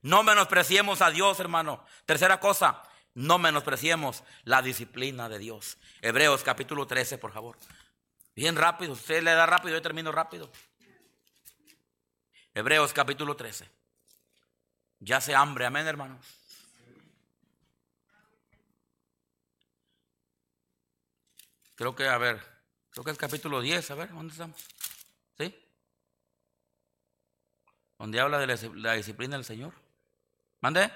[0.00, 1.84] No menospreciemos a Dios, hermano.
[2.06, 5.76] Tercera cosa, no menospreciemos la disciplina de Dios.
[6.00, 7.58] Hebreos capítulo 13, por favor.
[8.34, 10.50] Bien rápido, usted le da rápido, yo termino rápido.
[12.54, 13.68] Hebreos capítulo 13.
[15.00, 16.37] Ya se hambre, amén, hermanos.
[21.78, 22.42] Creo que, a ver,
[22.90, 24.60] creo que es capítulo 10, a ver, ¿dónde estamos?
[25.38, 25.54] ¿Sí?
[27.96, 29.72] Donde habla de la disciplina del Señor.
[30.60, 30.90] ¿Mande?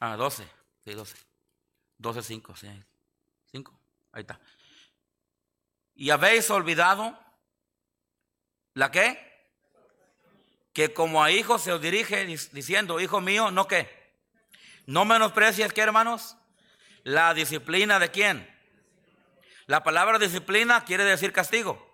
[0.00, 0.44] Ah, 12,
[0.84, 1.16] sí, 12.
[1.98, 2.68] 12, 5, sí.
[3.52, 4.40] 5, ahí está.
[5.94, 7.16] ¿Y habéis olvidado
[8.74, 9.22] la qué?
[10.72, 13.88] Que como a hijos se os dirige diciendo, hijo mío, no qué.
[14.86, 16.36] No menosprecies, ¿qué hermanos?
[17.04, 18.55] La disciplina de quién?
[19.66, 21.84] La palabra disciplina quiere decir castigo.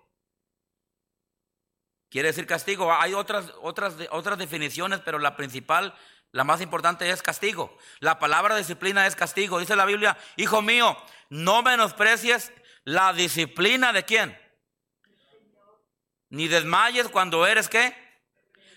[2.10, 2.92] Quiere decir castigo.
[2.92, 5.94] Hay otras, otras, otras definiciones, pero la principal,
[6.30, 7.78] la más importante es castigo.
[8.00, 9.58] La palabra disciplina es castigo.
[9.58, 10.96] Dice la Biblia, hijo mío,
[11.30, 12.52] no menosprecies
[12.84, 14.38] la disciplina de quién.
[16.28, 17.96] Ni desmayes cuando eres qué?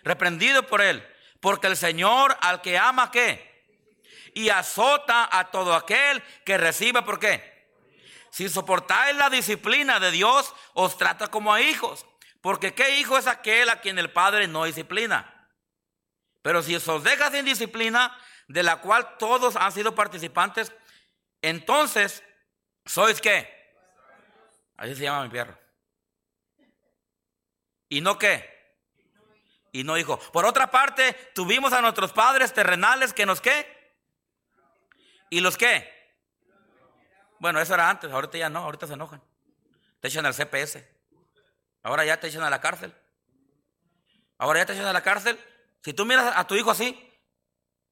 [0.04, 1.06] Reprendido por él.
[1.42, 3.54] Porque el Señor al que ama qué?
[4.34, 7.55] Y azota a todo aquel que recibe por qué?
[8.36, 12.06] Si soportáis la disciplina de Dios, os trata como a hijos.
[12.42, 15.50] Porque ¿qué hijo es aquel a quien el Padre no disciplina?
[16.42, 18.14] Pero si os deja sin disciplina,
[18.50, 20.74] de la cual todos han sido participantes,
[21.42, 22.26] entonces,
[22.86, 23.74] ¿sois qué?
[24.76, 25.58] Así se llama mi perro.
[27.88, 28.76] ¿Y no qué?
[29.72, 30.20] Y no hijo.
[30.34, 33.96] Por otra parte, tuvimos a nuestros padres terrenales que nos qué?
[35.30, 35.95] ¿Y los qué?
[37.40, 39.22] Bueno, eso era antes, ahorita ya no, ahorita se enojan.
[40.00, 40.84] Te echan al CPS.
[41.84, 42.94] Ahora ya te echan a la cárcel.
[44.38, 45.40] Ahora ya te echan a la cárcel.
[45.84, 47.14] Si tú miras a tu hijo así,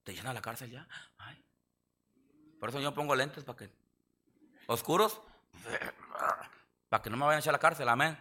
[0.04, 0.88] te echan a la cárcel ya.
[2.60, 3.70] Por eso yo pongo lentes para que
[4.68, 5.20] oscuros,
[6.90, 8.18] para que no me vayan a echar a la cárcel, amén.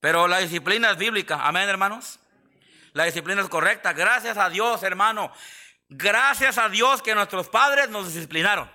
[0.00, 2.18] Pero la disciplina es bíblica, amén, hermanos.
[2.92, 3.92] La disciplina es correcta.
[3.92, 5.32] Gracias a Dios, hermano.
[5.88, 8.68] Gracias a Dios que nuestros padres nos disciplinaron.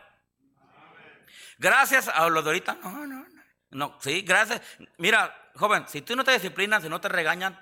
[1.57, 2.77] Gracias a los de ahorita.
[2.83, 3.37] No, no, no.
[3.69, 4.61] No, sí, gracias.
[4.97, 7.59] Mira, joven, si tú no te disciplinas, si no te regañan,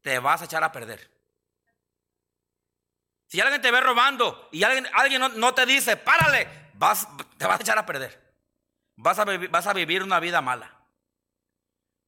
[0.00, 1.10] te vas a echar a perder.
[3.28, 7.58] Si alguien te ve robando y alguien, alguien no, te dice, párale, vas, te vas
[7.58, 8.24] a echar a perder.
[8.94, 10.72] Vas a, vas a vivir una vida mala.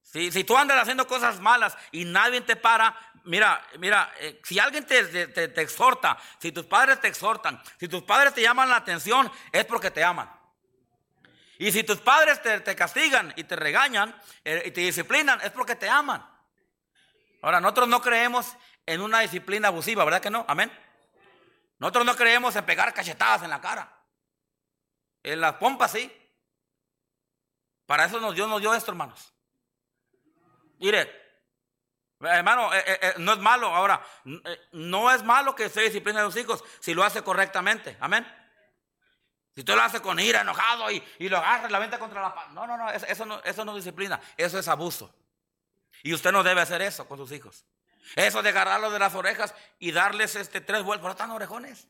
[0.02, 4.58] Si, si, tú andas haciendo cosas malas y nadie te para, mira, mira, eh, si
[4.58, 8.70] alguien te, te, te, exhorta, si tus padres te exhortan, si tus padres te llaman
[8.70, 10.37] la atención, es porque te aman.
[11.58, 15.74] Y si tus padres te, castigan y te regañan eh, y te disciplinan, es porque
[15.74, 16.24] te aman.
[17.42, 20.44] Ahora, nosotros no creemos en una disciplina abusiva, ¿verdad que no?
[20.48, 20.70] Amén.
[21.78, 23.92] Nosotros no creemos en pegar cachetadas en la cara.
[25.24, 26.12] En las pompas sí.
[27.86, 29.34] Para eso Dios nos dio esto, hermanos.
[30.78, 31.10] Mire,
[32.20, 33.74] hermano, eh, eh, no es malo.
[33.74, 34.00] Ahora,
[34.72, 37.96] no es malo que se discipline a los hijos si lo hace correctamente.
[37.98, 38.24] Amén.
[39.58, 42.46] Si tú lo haces con ira, enojado y, lo agarras la venta contra la...
[42.52, 45.12] No, no, no eso, no, eso no es disciplina, eso es abuso.
[46.04, 47.64] Y usted no debe hacer eso con sus hijos.
[48.14, 51.88] Eso de agarrarlos de las orejas y darles este tres vueltas, pero están orejones.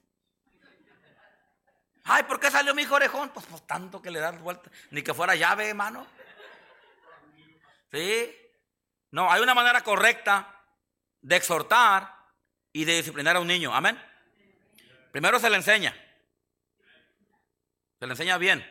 [2.04, 3.28] Ay, ¿por qué salió mi hijo orejón?
[3.34, 6.06] Pues, pues tanto que le dan vueltas, ni que fuera llave, hermano.
[7.92, 8.34] ¿Sí?
[9.10, 10.58] No, hay una manera correcta
[11.20, 12.14] de exhortar
[12.72, 13.74] y de disciplinar a un niño.
[13.74, 14.02] Amén.
[15.12, 16.07] Primero se le enseña.
[17.98, 18.64] Se le enseña bien.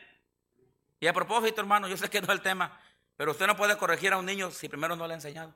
[0.99, 2.79] Y a propósito, hermano, yo sé que no es el tema,
[3.15, 5.53] pero usted no puede corregir a un niño si primero no le ha enseñado.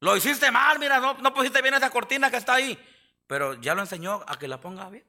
[0.00, 2.78] Lo hiciste mal, mira, no, pusiste bien esa cortina que está ahí.
[3.26, 5.04] Pero ya lo enseñó a que la ponga bien.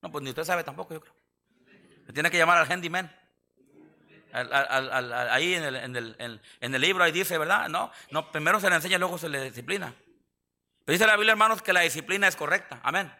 [0.00, 1.14] No, pues ni usted sabe tampoco, yo creo.
[2.12, 3.14] Tiene que llamar al handyman.
[4.32, 7.68] ahí en el, en el, libro, ahí dice, ¿verdad?
[7.68, 9.94] No, no, primero se le enseña, luego se le disciplina.
[10.84, 12.80] Pero dice la Biblia, hermanos, que la disciplina es correcta.
[12.82, 13.12] Amén.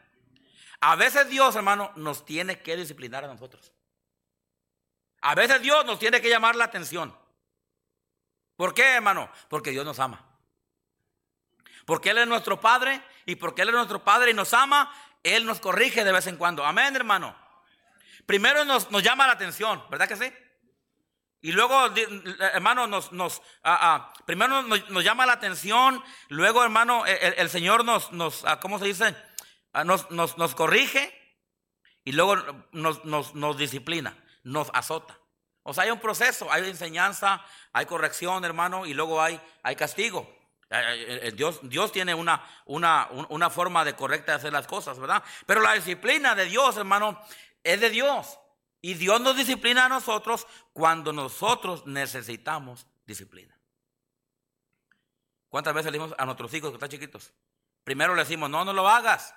[0.83, 3.73] A veces Dios, hermano, nos tiene que disciplinar a nosotros.
[5.21, 7.16] A veces Dios nos tiene que llamar la atención.
[8.57, 9.31] ¿Por qué, hermano?
[9.49, 10.27] Porque Dios nos ama.
[11.87, 14.92] Porque Él es nuestro Padre y porque Él es nuestro Padre y nos ama,
[15.23, 16.66] Él nos corrige de vez en cuando.
[16.66, 17.37] Amén, hermano.
[18.27, 20.33] Primero nos, llama la atención, ¿verdad que sí?
[21.42, 21.90] Y luego,
[22.40, 28.11] hermano, nos, nos ah, ah, primero nos, llama la atención, luego, hermano, el, Señor nos,
[28.11, 29.16] nos, ah, ¿cómo se dice?
[29.73, 31.13] Ah, nos, nos, corrige
[32.05, 32.37] y luego
[32.73, 35.19] nos, disciplina, nos azota.
[35.63, 39.41] O sea, hay un proceso, hay enseñanza, hay corrección, hermano, y luego hay,
[39.77, 40.29] castigo.
[40.71, 45.23] Eh, eh, eh, Dios, tiene una forma de correcta de hacer las cosas, ¿verdad?
[45.47, 47.21] Pero la disciplina de Dios, hermano,
[47.63, 48.39] es de Dios.
[48.85, 53.57] Y Dios nos disciplina a nosotros cuando nosotros necesitamos disciplina.
[55.49, 57.33] ¿Cuántas veces le decimos a nuestros hijos que están chiquitos?
[57.85, 59.35] Primero le decimos, no, no lo hagas.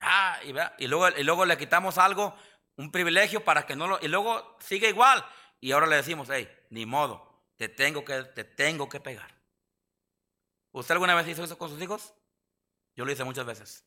[0.00, 0.38] Ah,
[0.78, 2.34] y, luego, y luego le quitamos algo,
[2.76, 3.98] un privilegio para que no lo...
[4.00, 5.24] Y luego sigue igual.
[5.60, 9.34] Y ahora le decimos, hey, ni modo, te tengo que, te tengo que pegar.
[10.72, 12.14] ¿Usted alguna vez hizo eso con sus hijos?
[12.96, 13.84] Yo lo hice muchas veces.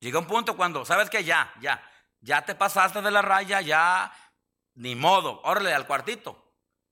[0.00, 1.22] Llega un punto cuando, ¿sabes qué?
[1.22, 1.88] Ya, ya,
[2.20, 4.12] ya te pasaste de la raya, ya,
[4.74, 6.42] ni modo, órale al cuartito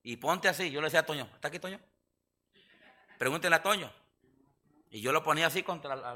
[0.03, 0.71] y ponte así.
[0.71, 1.81] Yo le decía a Toño, ¿está aquí Toño?
[3.19, 3.93] Pregúntenle a Toño.
[4.90, 6.14] Y yo lo ponía así contra la,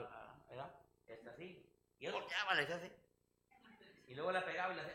[0.49, 0.71] ¿verdad?
[1.07, 1.67] Este así.
[2.11, 4.13] Y.
[4.13, 4.95] Y luego le pegaba y le hacía.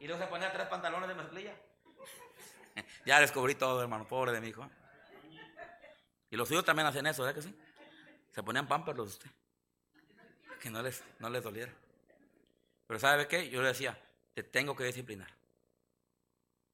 [0.00, 1.54] Y luego se ponía tres pantalones de mezclilla.
[3.04, 4.68] ya descubrí todo, hermano, pobre de mi hijo.
[6.30, 7.60] Y los hijos también hacen eso, ¿verdad que sí?
[8.32, 9.30] Se ponían pampers los usted
[10.60, 11.72] que no les, no les doliera.
[12.86, 13.50] Pero ¿sabe qué?
[13.50, 13.98] Yo le decía,
[14.34, 15.28] te tengo que disciplinar.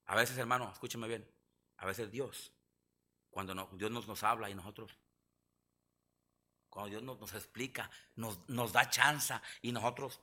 [0.07, 1.27] A veces, hermano, escúcheme bien,
[1.79, 2.53] a veces Dios,
[3.31, 4.97] cuando Dios nos, nos habla y nosotros,
[6.77, 10.21] cuando Dios nos, nos explica, nos, nos da chance y nosotros,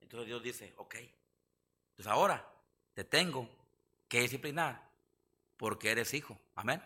[0.00, 2.50] entonces Dios dice, ok, entonces ahora
[2.94, 3.46] te tengo
[4.08, 4.82] que disciplinar
[5.58, 6.40] porque eres hijo.
[6.54, 6.82] Amén.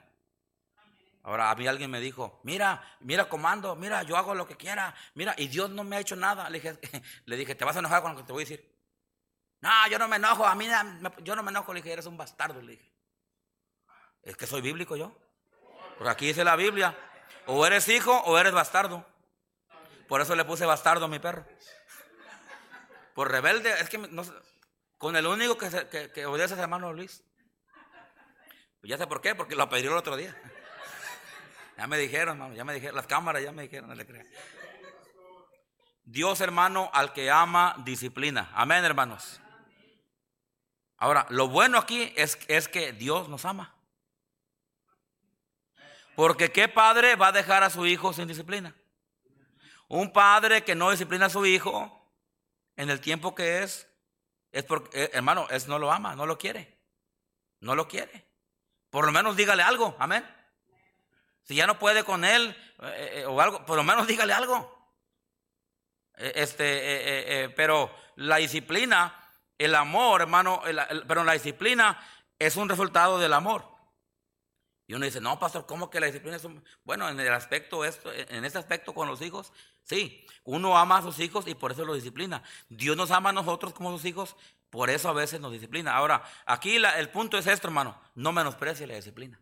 [1.22, 4.92] Ahora a mí alguien me dijo, mira, mira comando, mira, yo hago lo que quiera,
[5.14, 6.50] mira, y Dios no me ha hecho nada.
[6.50, 6.76] Le dije,
[7.26, 8.74] le dije ¿te vas a enojar con lo que te voy a decir?
[9.60, 10.66] No, yo no me enojo, a mí
[11.22, 12.92] yo no me enojo, le dije, eres un bastardo, le dije.
[14.24, 15.16] Es que soy bíblico yo.
[15.96, 17.12] Porque aquí dice la Biblia,
[17.46, 19.06] o eres hijo o eres bastardo.
[20.08, 21.44] Por eso le puse bastardo a mi perro.
[23.14, 24.00] Por rebelde, es que
[24.98, 27.22] con el único que, que, que obedece es hermano Luis.
[28.82, 30.36] Ya sé por qué, porque lo pedí el otro día.
[31.76, 34.26] Ya me dijeron, hermano, ya me dijeron, las cámaras ya me dijeron, no le crean.
[36.04, 38.50] Dios, hermano, al que ama, disciplina.
[38.54, 39.40] Amén, hermanos.
[40.98, 43.73] Ahora, lo bueno aquí es que Dios nos ama.
[46.14, 48.74] Porque ¿qué padre va a dejar a su hijo sin disciplina?
[49.88, 52.04] Un padre que no disciplina a su hijo
[52.76, 53.88] en el tiempo que es,
[54.52, 56.78] es porque, eh, hermano, es no lo ama, no lo quiere.
[57.60, 58.26] No lo quiere.
[58.90, 60.24] Por lo menos dígale algo, amén.
[61.42, 64.72] Si ya no puede con él eh, eh, o algo, por lo menos dígale algo.
[66.16, 70.62] Este, pero la disciplina, el amor, hermano,
[71.08, 72.00] pero la disciplina
[72.38, 73.73] es un resultado del amor.
[74.86, 76.62] Y uno dice, no, pastor, ¿cómo que la disciplina es un...
[76.84, 81.02] Bueno, en el aspecto, esto, en este aspecto con los hijos, sí, uno ama a
[81.02, 82.42] sus hijos y por eso lo disciplina.
[82.68, 84.36] Dios nos ama a nosotros como sus hijos,
[84.68, 85.96] por eso a veces nos disciplina.
[85.96, 89.40] Ahora, aquí el punto es esto, hermano, no menosprecie la disciplina.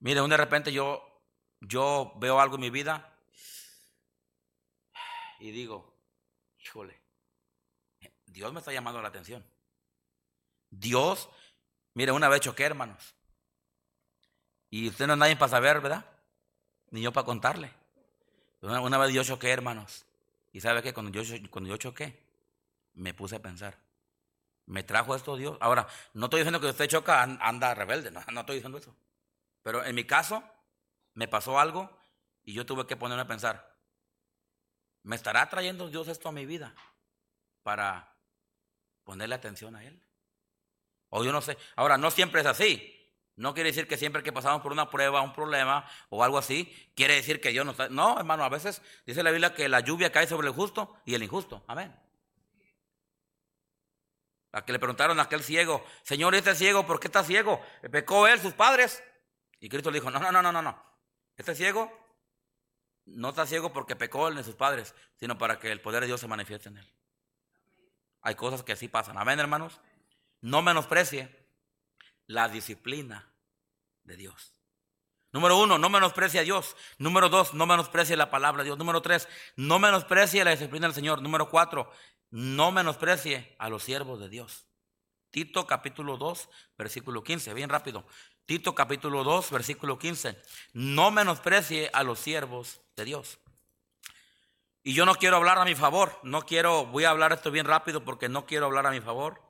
[0.00, 1.22] Mire, de repente yo,
[1.60, 3.16] yo veo algo en mi vida
[5.38, 5.94] y digo,
[6.58, 7.00] híjole,
[8.26, 9.44] Dios me está llamando la atención.
[10.70, 11.28] Dios,
[11.94, 13.14] mire, una vez choqué, hermanos.
[14.70, 16.04] Y usted no es nadie para saber, ¿verdad?
[16.90, 17.72] Ni yo para contarle.
[18.62, 20.06] Una, vez yo choqué, hermanos.
[20.52, 22.22] Y sabe que cuando yo, cuando yo choqué,
[22.94, 23.78] me puse a pensar.
[24.66, 25.56] ¿Me trajo esto Dios?
[25.60, 28.94] Ahora, no estoy diciendo que usted choca, anda rebelde, no, no estoy diciendo eso.
[29.62, 30.44] Pero en mi caso,
[31.14, 31.90] me pasó algo
[32.44, 33.76] y yo tuve que ponerme a pensar,
[35.02, 36.74] ¿me estará trayendo Dios esto a mi vida
[37.62, 38.14] para
[39.04, 40.00] ponerle atención a Él?
[41.10, 41.58] O yo no sé.
[41.76, 42.96] Ahora, no siempre es así.
[43.36, 46.72] No quiere decir que siempre que pasamos por una prueba, un problema o algo así,
[46.94, 47.74] quiere decir que Dios no.
[47.88, 51.14] No, hermano, a veces dice la Biblia que la lluvia cae sobre el justo y
[51.14, 51.64] el injusto.
[51.66, 51.94] Amén.
[54.52, 57.60] A que le preguntaron a aquel ciego, Señor, este ciego, ¿por qué está ciego?
[57.90, 59.02] ¿Pecó él, sus padres?
[59.60, 60.84] Y Cristo le dijo, no, no, no, no, no.
[61.36, 61.90] Este ciego
[63.06, 66.08] no está ciego porque pecó él de sus padres, sino para que el poder de
[66.08, 66.94] Dios se manifieste en él.
[68.22, 69.16] Hay cosas que así pasan.
[69.16, 69.80] Amén, hermanos.
[70.40, 71.46] No menosprecie
[72.26, 73.32] la disciplina
[74.04, 74.54] de Dios.
[75.32, 76.76] Número uno, no menosprecie a Dios.
[76.98, 78.78] Número dos, no menosprecie la palabra de Dios.
[78.78, 81.22] Número tres, no menosprecie la disciplina del Señor.
[81.22, 81.90] Número cuatro,
[82.30, 84.66] no menosprecie a los siervos de Dios.
[85.30, 88.04] Tito capítulo 2, versículo 15, bien rápido.
[88.46, 90.36] Tito capítulo 2, versículo 15.
[90.72, 93.38] No menosprecie a los siervos de Dios.
[94.82, 97.66] Y yo no quiero hablar a mi favor, no quiero, voy a hablar esto bien
[97.66, 99.49] rápido porque no quiero hablar a mi favor.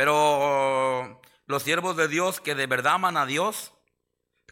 [0.00, 3.74] Pero los siervos de Dios que de verdad aman a Dios,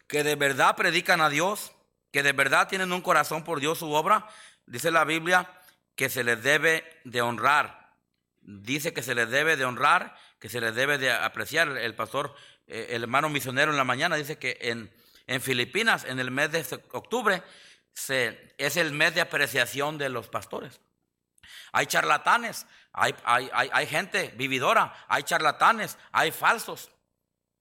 [0.06, 1.72] que de verdad predican a Dios,
[2.12, 4.28] que de verdad tienen un corazón por Dios, su obra,
[4.66, 5.50] dice la Biblia
[5.94, 7.94] que se les debe de honrar.
[8.42, 11.78] Dice que se les debe de honrar, que se les debe de apreciar.
[11.78, 12.34] El pastor,
[12.66, 14.92] eh, el hermano misionero en la mañana dice que en,
[15.26, 17.42] en Filipinas, en el mes de octubre,
[17.94, 20.78] se, es el mes de apreciación de los pastores.
[21.72, 26.90] Hay charlatanes, hay, hay, hay, gente vividora, hay charlatanes, hay falsos,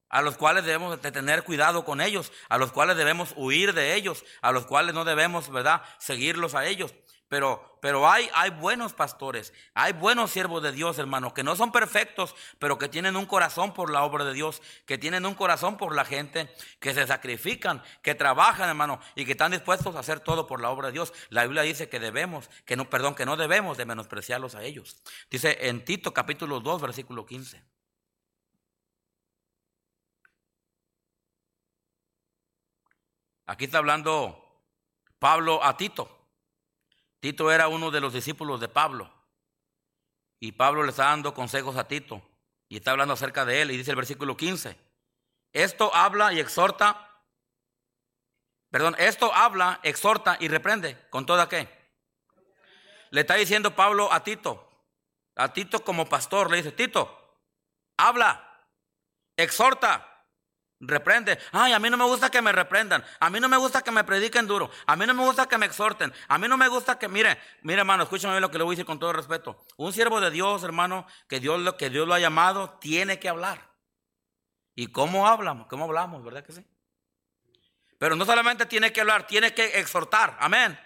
[0.10, 3.96] a los cuales debemos de tener cuidado con ellos, a los cuales debemos huir de
[3.96, 6.94] ellos, a los cuales no debemos, ¿verdad?, seguirlos a ellos.
[7.30, 11.74] Pero, pero hay, hay buenos pastores, hay buenos siervos de Dios, hermanos, que no son
[11.74, 15.76] perfectos, pero que tienen un corazón por la obra de Dios, que tienen un corazón
[15.76, 16.50] por la gente,
[16.80, 20.70] que se sacrifican, que trabajan, hermano, y que están dispuestos a hacer todo por la
[20.70, 21.14] obra de Dios.
[21.30, 25.02] La Biblia dice que debemos, que no, perdón, que no debemos de menospreciarlos a ellos.
[25.30, 27.62] Dice en Tito capítulo 2, versículo 15.
[33.48, 34.64] Aquí está hablando
[35.20, 36.17] Pablo a Tito.
[37.20, 39.12] Tito era uno de los discípulos de Pablo.
[40.40, 42.22] Y Pablo le está dando consejos a Tito.
[42.70, 43.72] Y está hablando acerca de él.
[43.72, 44.78] Y dice el versículo 15.
[45.54, 47.24] Esto habla y exhorta.
[48.70, 51.08] Perdón, esto habla, exhorta y reprende.
[51.10, 51.68] ¿Con toda qué?
[53.12, 54.68] Le está diciendo Pablo a Tito.
[55.36, 57.40] A Tito como pastor le dice, Tito,
[57.96, 58.66] habla,
[59.38, 60.17] exhorta,
[60.80, 61.40] Reprende.
[61.52, 63.04] Ay, a mí no me gusta que me reprendan.
[63.20, 64.70] A mí no me gusta que me prediquen duro.
[64.86, 66.14] A mí no me gusta que me exhorten.
[66.28, 68.76] A mí no me gusta que, mire, mire hermano, escúchame lo que le voy a
[68.76, 69.66] decir con todo respeto.
[69.78, 73.28] Un siervo de Dios, hermano, que Dios lo, que Dios lo ha llamado, tiene que
[73.28, 73.72] hablar.
[74.76, 75.66] ¿Y cómo hablamos?
[75.68, 76.24] ¿Cómo hablamos?
[76.24, 76.64] ¿Verdad que sí?
[77.98, 80.38] Pero no solamente tiene que hablar, tiene que exhortar.
[80.40, 80.80] Amén.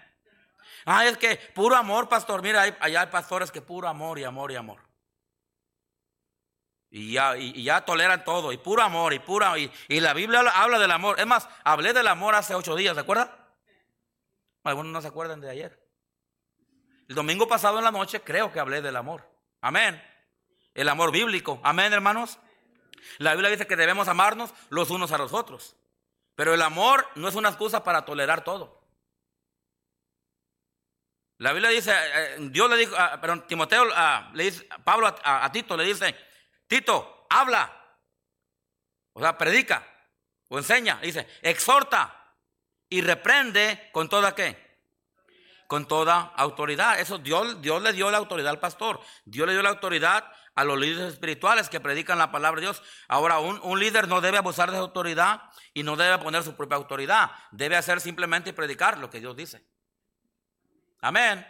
[0.85, 2.41] Ay, es que puro amor, pastor.
[2.41, 4.90] Mira, allá hay pastores que puro amor y amor y amor.
[6.93, 9.57] Y ya, y, ya toleran todo, y puro amor, y pura.
[9.57, 11.19] Y, y, la Biblia habla del amor.
[11.19, 13.31] Es más, hablé del amor hace ocho días, ¿se acuerdan?
[14.65, 15.81] Algunos no se acuerdan de ayer.
[17.07, 19.25] El domingo pasado en la noche creo que hablé del amor.
[19.61, 20.03] Amén.
[20.73, 21.61] El amor bíblico.
[21.63, 22.39] Amén, hermanos.
[23.19, 25.77] La Biblia dice que debemos amarnos los unos a los otros.
[26.35, 28.81] Pero el amor no es una excusa para tolerar todo.
[31.37, 35.51] La Biblia dice, eh, Dios le dijo, ah, perdón, Timoteo, ah, le dice, Pablo a
[35.51, 36.15] Tito le dice,
[36.71, 37.69] Tito, habla.
[39.11, 39.85] O sea, predica
[40.47, 41.01] o enseña.
[41.01, 42.33] Dice, exhorta
[42.87, 44.79] y reprende con toda qué?
[45.67, 46.97] Con toda autoridad.
[47.01, 49.01] Eso Dios, Dios le dio la autoridad al pastor.
[49.25, 52.81] Dios le dio la autoridad a los líderes espirituales que predican la palabra de Dios.
[53.09, 55.41] Ahora, un, un líder no debe abusar de su autoridad
[55.73, 57.31] y no debe poner su propia autoridad.
[57.51, 59.61] Debe hacer simplemente predicar lo que Dios dice.
[61.01, 61.45] Amén.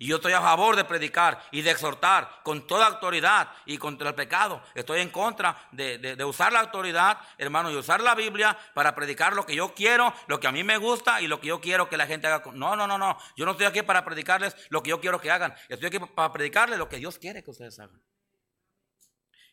[0.00, 4.08] Y yo estoy a favor de predicar y de exhortar con toda autoridad y contra
[4.08, 4.62] el pecado.
[4.74, 9.44] Estoy en contra de, usar la autoridad, hermano, y usar la Biblia para predicar lo
[9.44, 11.98] que yo quiero, lo que a mí me gusta y lo que yo quiero que
[11.98, 12.42] la gente haga.
[12.54, 13.18] No, no, no, no.
[13.36, 15.54] Yo no estoy aquí para predicarles lo que yo quiero que hagan.
[15.68, 18.02] Estoy aquí para predicarles lo que Dios quiere que ustedes hagan.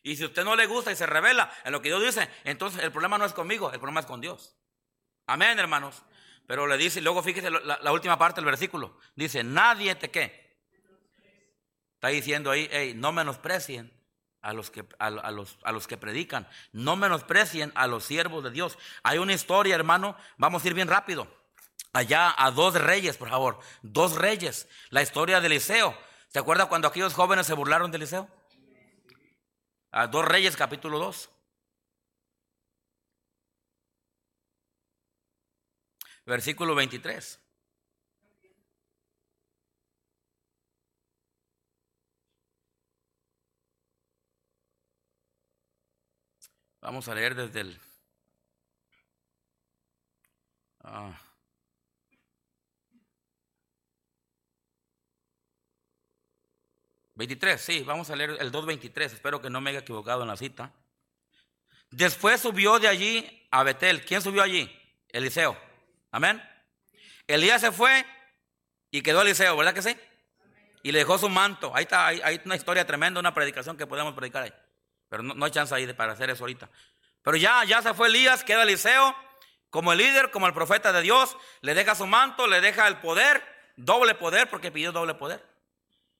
[0.02, 2.82] Y si usted no le gusta y se revela en lo que Dios dice, entonces
[2.82, 4.56] el problema no es conmigo, el problema es con Dios.
[5.26, 6.02] Amén, hermanos.
[6.48, 8.96] Pero le dice, luego fíjese la, última parte del versículo.
[9.14, 10.56] Dice, nadie te qué.
[11.96, 13.92] Está diciendo ahí, hey, no menosprecien
[14.40, 16.48] a los, que, a, los, a los que predican.
[16.72, 18.78] No menosprecien a los siervos de Dios.
[19.02, 20.16] Hay una historia, hermano.
[20.38, 21.28] Vamos a ir bien rápido.
[21.92, 23.60] Allá a dos reyes, por favor.
[23.82, 24.68] Dos reyes.
[24.88, 25.94] La historia de Eliseo.
[26.28, 28.26] ¿Se acuerda cuando aquellos jóvenes se burlaron de Eliseo?
[29.90, 31.28] A dos reyes, capítulo 2.
[36.28, 37.40] Versículo 23.
[46.80, 47.80] Vamos a leer desde el...
[57.14, 60.28] 23, ah, sí, vamos a leer el 2.23, espero que no me haya equivocado en
[60.28, 60.72] la cita.
[61.90, 64.04] Después subió de allí a Betel.
[64.04, 64.70] ¿Quién subió allí?
[65.08, 65.67] Eliseo.
[66.18, 66.42] Amén.
[67.28, 68.04] Elías se fue
[68.90, 69.96] y quedó Eliseo, ¿verdad que sí?
[70.82, 71.70] Y le dejó su manto.
[71.76, 74.52] Ahí está, hay, una historia tremenda, una predicación que podemos predicar ahí.
[75.08, 76.68] Pero no, hay chance ahí para hacer eso ahorita.
[77.22, 79.14] Pero ya, ya se fue Elías, queda Eliseo
[79.70, 81.36] como el líder, como el profeta de Dios.
[81.60, 83.40] Le deja su manto, le deja el poder,
[83.76, 85.46] doble poder, porque pidió doble poder.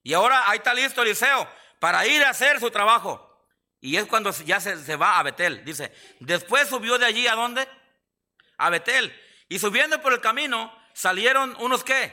[0.05, 1.49] Y ahora ahí está listo Eliseo
[1.81, 3.37] para ir a hacer su trabajo.
[3.81, 5.65] Y es cuando ya se, se va a Betel.
[5.65, 7.67] Dice, después subió de allí a dónde?
[8.59, 9.13] A Betel.
[9.49, 12.13] Y subiendo por el camino, salieron unos qué?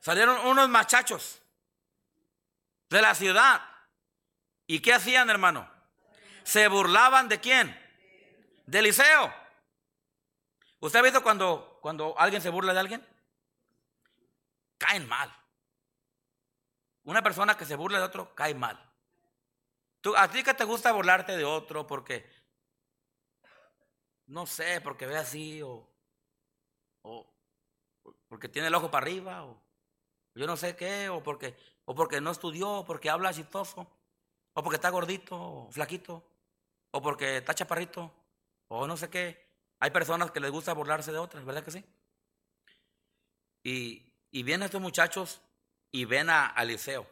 [0.00, 1.42] Salieron unos machachos
[2.88, 3.60] de la ciudad.
[4.66, 5.70] ¿Y qué hacían, hermano?
[6.44, 7.78] Se burlaban de quién?
[8.66, 9.34] De Eliseo.
[10.80, 13.06] ¿Usted ha visto cuando, cuando alguien se burla de alguien?
[14.78, 15.34] Caen mal.
[17.04, 18.82] Una persona que se burla de otro cae mal.
[20.00, 22.30] ¿Tú, ¿A ti que te gusta burlarte de otro porque,
[24.26, 25.95] no sé, porque ve así o,
[27.06, 27.32] o
[28.28, 29.62] porque tiene el ojo para arriba o
[30.34, 33.86] yo no sé qué o porque, o porque no estudió o porque habla chistoso
[34.52, 36.22] o porque está gordito o flaquito
[36.90, 38.12] o porque está chaparrito
[38.68, 39.46] o no sé qué?
[39.78, 41.84] Hay personas que les gusta burlarse de otras, ¿verdad que sí?
[43.62, 45.40] Y, y vienen estos muchachos
[45.90, 47.06] y ven a Eliseo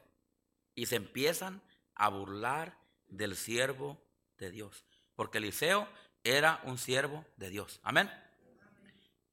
[0.74, 1.62] y se empiezan
[1.94, 2.76] a burlar
[3.06, 3.98] del siervo
[4.38, 4.84] de Dios.
[5.14, 5.88] Porque Eliseo
[6.24, 7.80] era un siervo de Dios.
[7.82, 8.10] Amén.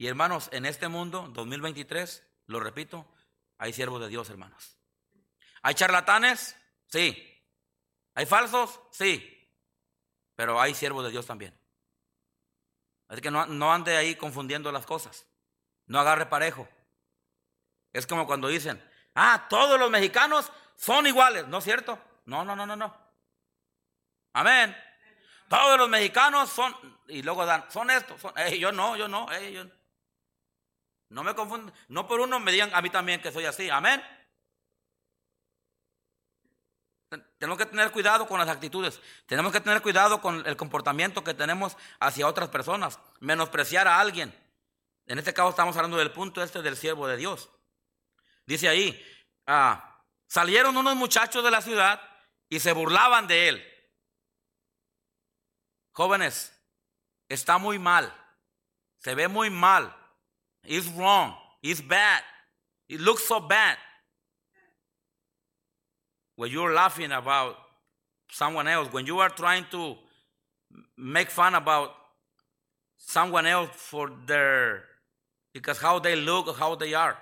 [0.01, 3.05] Y hermanos, en este mundo, 2023, lo repito,
[3.59, 4.75] hay siervos de Dios, hermanos.
[5.61, 6.57] ¿Hay charlatanes?
[6.87, 7.39] Sí.
[8.15, 8.79] ¿Hay falsos?
[8.89, 9.47] Sí.
[10.35, 11.55] Pero hay siervos de Dios también.
[13.09, 15.27] Así que no, no ande ahí confundiendo las cosas.
[15.85, 16.67] No agarre parejo.
[17.93, 18.83] Es como cuando dicen,
[19.13, 21.99] ah, todos los mexicanos son iguales, ¿no es cierto?
[22.25, 22.91] No, no, no, no, no.
[24.33, 24.75] Amén.
[25.47, 26.75] Todos los mexicanos son,
[27.07, 29.80] y luego dan, son estos, son, yo no, yo no, yo no
[31.11, 34.01] me confunden, no por uno me digan a mí también que soy así, amén.
[37.37, 41.33] Tenemos que tener cuidado con las actitudes, tenemos que tener cuidado con el comportamiento que
[41.33, 44.33] tenemos hacia otras personas, menospreciar a alguien.
[45.05, 47.49] En este caso estamos hablando del punto este del siervo de Dios.
[48.45, 49.05] Dice ahí,
[49.47, 52.01] ah, salieron unos muchachos de la ciudad
[52.47, 53.67] y se burlaban de él.
[55.91, 56.57] Jóvenes,
[57.27, 58.13] está muy mal,
[58.99, 59.97] se ve muy mal.
[60.63, 62.21] It's wrong, it's bad,
[62.87, 63.77] it looks so bad.
[66.35, 67.57] When you're laughing about
[68.29, 69.95] someone else, when you are trying to
[70.97, 71.93] make fun about
[72.97, 74.83] someone else for their
[75.53, 77.17] because how they look, how they are.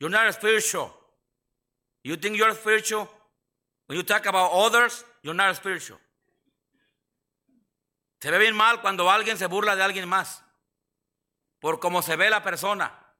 [0.00, 0.92] You're not spiritual.
[2.04, 3.08] You think you're spiritual?
[3.86, 5.98] When you talk about others, you're not spiritual.
[8.20, 10.42] Se ve bien mal cuando alguien se burla de alguien más.
[11.60, 13.14] Por cómo se ve la persona.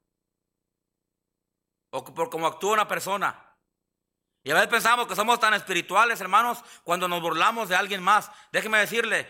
[1.91, 3.57] O por cómo actúa una persona.
[4.43, 8.31] Y a veces pensamos que somos tan espirituales, hermanos, cuando nos burlamos de alguien más.
[8.53, 9.29] Déjeme decirle,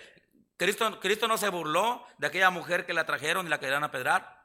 [0.56, 4.38] Cristo, Cristo no se burló de aquella mujer que la trajeron y la querían apedrar.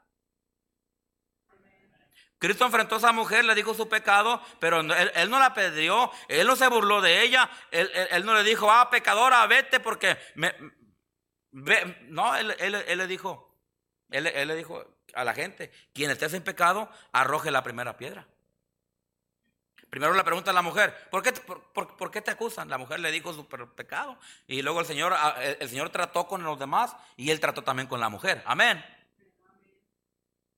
[2.44, 6.46] Cristo enfrentó a esa mujer, le dijo su pecado, pero él, no la pedió, él
[6.46, 10.54] no se burló de ella, él, no le dijo, ah, pecadora, vete porque me...
[12.10, 12.54] No, él,
[12.98, 13.53] le dijo,
[14.14, 14.86] él, le dijo
[15.16, 18.28] a la gente, quien esté sin pecado, arroje la primera piedra.
[19.90, 21.22] Primero le pregunta a la mujer, ¿por
[22.12, 22.70] qué, te acusan?
[22.70, 24.18] La mujer le dijo su pecado.
[24.48, 27.88] Y luego el Señor, ah, el Señor trató con los demás y él trató también
[27.88, 28.42] con la mujer.
[28.46, 28.84] Amén.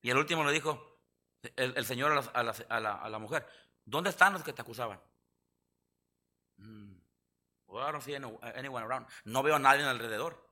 [0.00, 1.00] Y el último le dijo,
[1.56, 2.42] el, Señor a
[3.10, 3.46] la, mujer,
[3.84, 5.00] ¿dónde están los que te acusaban?
[6.58, 6.94] Mm,
[9.24, 10.46] no veo a nadie alrededor.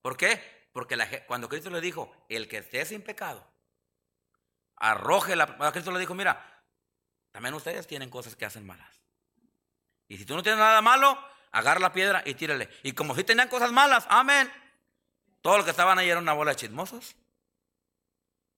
[0.00, 0.55] ¿Por qué?
[0.76, 3.42] Porque cuando Cristo le dijo, el que esté sin pecado,
[4.76, 5.56] arroje la...
[5.72, 6.62] Cristo le dijo, mira,
[7.30, 9.00] también ustedes tienen cosas que hacen malas.
[10.06, 11.18] Y si tú no tienes nada malo,
[11.50, 12.68] agarra la piedra y tírale.
[12.82, 14.52] Y como si tenían cosas malas, amén.
[15.40, 17.16] Todos los que estaban ahí eran una bola de chismosos.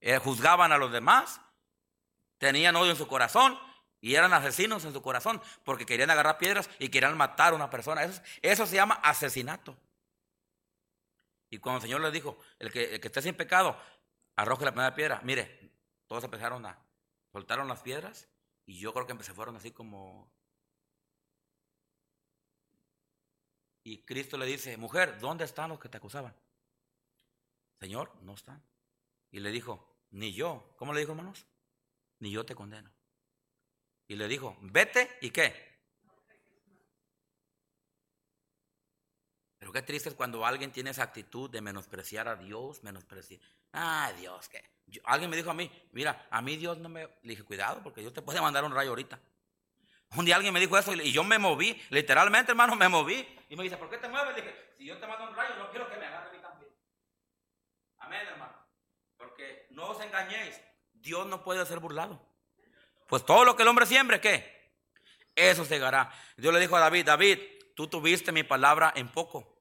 [0.01, 1.39] Eh, juzgaban a los demás,
[2.37, 3.57] tenían odio en su corazón
[4.01, 7.69] y eran asesinos en su corazón porque querían agarrar piedras y querían matar a una
[7.69, 8.03] persona.
[8.41, 9.77] Eso, se llama asesinato.
[11.49, 13.75] Y cuando el Señor les dijo, el que, el que esté sin pecado,
[14.35, 15.21] arroje la primera piedra.
[15.23, 15.73] Mire,
[16.07, 16.79] todos empezaron a,
[17.31, 18.29] soltaron las piedras
[18.65, 20.31] y yo creo que se fueron así como...
[23.83, 26.35] Y Cristo le dice, mujer, ¿dónde están los que te acusaban?
[27.79, 28.63] Señor, no están.
[29.31, 31.47] Y le dijo, ni yo, ¿cómo le dijo hermanos?
[32.19, 32.91] Ni yo te condeno.
[34.07, 35.68] Y le dijo, vete y qué.
[39.69, 43.39] Pero qué triste es cuando alguien tiene esa actitud de menospreciar a Dios, menospreciar.
[43.71, 44.63] Ah, Dios, que.
[45.03, 47.01] alguien me dijo a mí, mira, a mí Dios no me.
[47.01, 49.19] Le dije, cuidado, porque Dios te puede mandar un rayo ahorita.
[50.15, 53.27] Un día alguien me dijo eso y yo me moví, literalmente, hermano, me moví.
[53.47, 54.35] Y me dice, ¿por qué te mueves?
[54.37, 56.39] Le dije, si yo te mando un rayo, no quiero que me agarre a mí
[56.41, 56.71] también.
[57.99, 58.55] Amén, hermano.
[59.17, 60.59] Porque no os engañéis,
[60.93, 62.19] Dios no puede ser burlado.
[63.07, 64.73] Pues todo lo que el hombre siembre, ¿qué?
[65.35, 66.11] Eso segará.
[66.37, 67.39] Dios le dijo a David, David,
[67.75, 69.58] tú tuviste mi palabra en poco.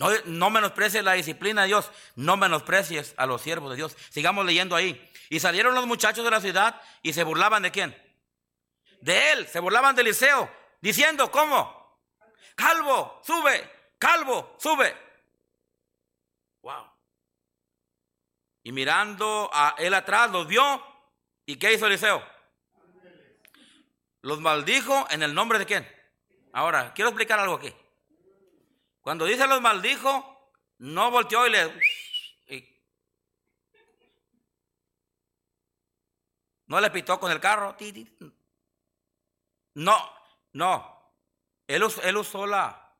[0.00, 3.94] No, no menosprecies la disciplina de Dios, no menosprecies a los siervos de Dios.
[4.08, 5.10] Sigamos leyendo ahí.
[5.28, 7.94] Y salieron los muchachos de la ciudad y se burlaban de quién?
[9.02, 12.00] De él, se burlaban de Eliseo, diciendo, ¿cómo?
[12.54, 14.96] Calvo, sube, calvo, sube.
[16.62, 16.90] Wow.
[18.62, 20.82] Y mirando a él atrás, los vio.
[21.44, 22.26] ¿Y qué hizo Eliseo?
[24.22, 25.86] Los maldijo en el nombre de quién?
[26.54, 27.74] Ahora, quiero explicar algo aquí.
[29.00, 31.80] Cuando dice los maldijo, no volteó y le...
[36.66, 37.76] no le pitó con el carro.
[39.74, 40.14] No,
[40.52, 41.00] no.
[41.66, 41.82] Él,
[42.16, 42.94] usó la...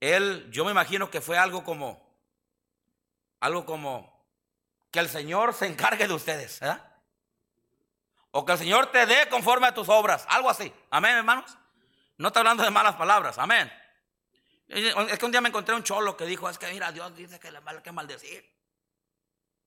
[0.00, 2.12] Él, yo me imagino que fue algo como...
[3.38, 4.26] Algo como...
[4.90, 6.60] Que el Señor se encargue de ustedes.
[6.62, 6.76] ¿eh?
[8.32, 10.26] O que el Señor te dé conforme a tus obras.
[10.28, 10.72] Algo así.
[10.90, 11.56] Amén, hermanos.
[12.18, 13.72] No está hablando de malas palabras, amén.
[14.68, 17.38] Es que un día me encontré un cholo que dijo, es que mira, Dios dice
[17.38, 18.54] que le mal que maldecir.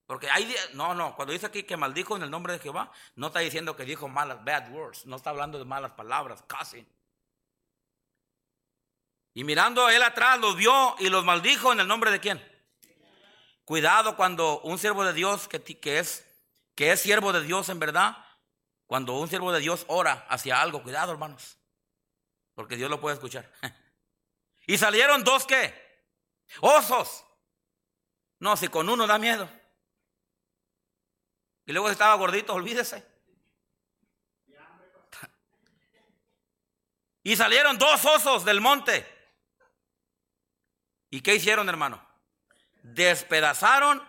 [0.08, 3.28] Porque hay, no, no, cuando dice aquí que maldijo en el nombre de Jehová, no
[3.28, 6.88] está diciendo que dijo malas, bad words, no está hablando de malas palabras, casi.
[9.34, 12.42] Y mirando él atrás, los vio y los maldijo en el nombre de quién.
[13.66, 16.26] Cuidado cuando un siervo de Dios que, que, es,
[16.74, 18.18] que es siervo de Dios en verdad,
[18.88, 21.58] cuando un siervo de Dios ora hacia algo, cuidado hermanos.
[22.56, 23.52] Porque Dios lo puede escuchar.
[24.68, 25.74] y salieron dos qué?
[26.60, 27.26] Osos.
[28.40, 29.50] No, si con uno da miedo.
[31.66, 33.06] Y luego estaba gordito, olvídese.
[37.24, 39.06] Y salieron dos osos del monte.
[41.10, 42.06] ¿Y qué hicieron, hermano?
[42.84, 44.02] Despedazaron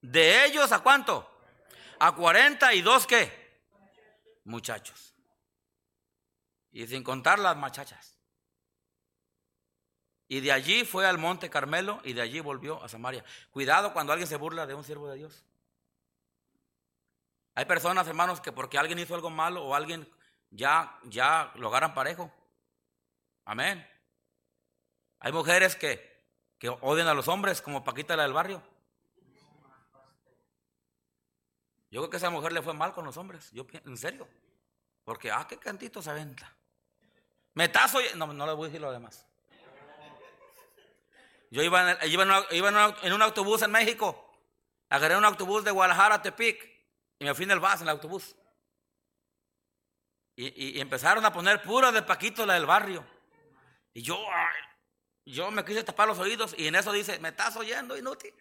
[0.00, 1.30] de ellos a cuánto?
[1.98, 3.64] A cuarenta y dos qué?
[4.44, 5.14] Muchachos.
[6.70, 8.15] Y sin contar las muchachas.
[10.28, 13.24] Y de allí fue al monte Carmelo y de allí volvió a Samaria.
[13.50, 15.44] Cuidado cuando alguien se burla de un siervo de Dios.
[17.54, 20.08] Hay personas, hermanos, que porque alguien hizo algo malo o alguien
[20.50, 22.30] ya, ya lo agarran parejo.
[23.44, 23.88] Amén.
[25.20, 26.22] Hay mujeres que,
[26.58, 28.62] que odian a los hombres, como Paquita la del barrio.
[31.90, 33.50] Yo creo que esa mujer le fue mal con los hombres.
[33.52, 34.28] Yo, en serio.
[35.04, 36.52] Porque, ah, qué cantito se aventa.
[37.54, 38.00] Metazo.
[38.16, 39.24] No, no le voy a decir lo demás.
[41.50, 42.22] Yo iba, en, iba,
[43.02, 44.22] en, un autobús en México.
[44.88, 46.58] Agarré un autobús de Guadalajara a Tepic.
[47.18, 48.36] Y me fui en el bus, en el autobús.
[50.36, 53.06] Y, empezaron a poner pura de Paquito, la del barrio.
[53.94, 54.22] Y yo,
[55.24, 56.54] yo me quise tapar los oídos.
[56.58, 58.34] Y en eso dice, me estás oyendo, inútil.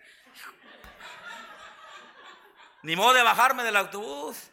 [2.83, 4.51] Ni modo de bajarme del autobús.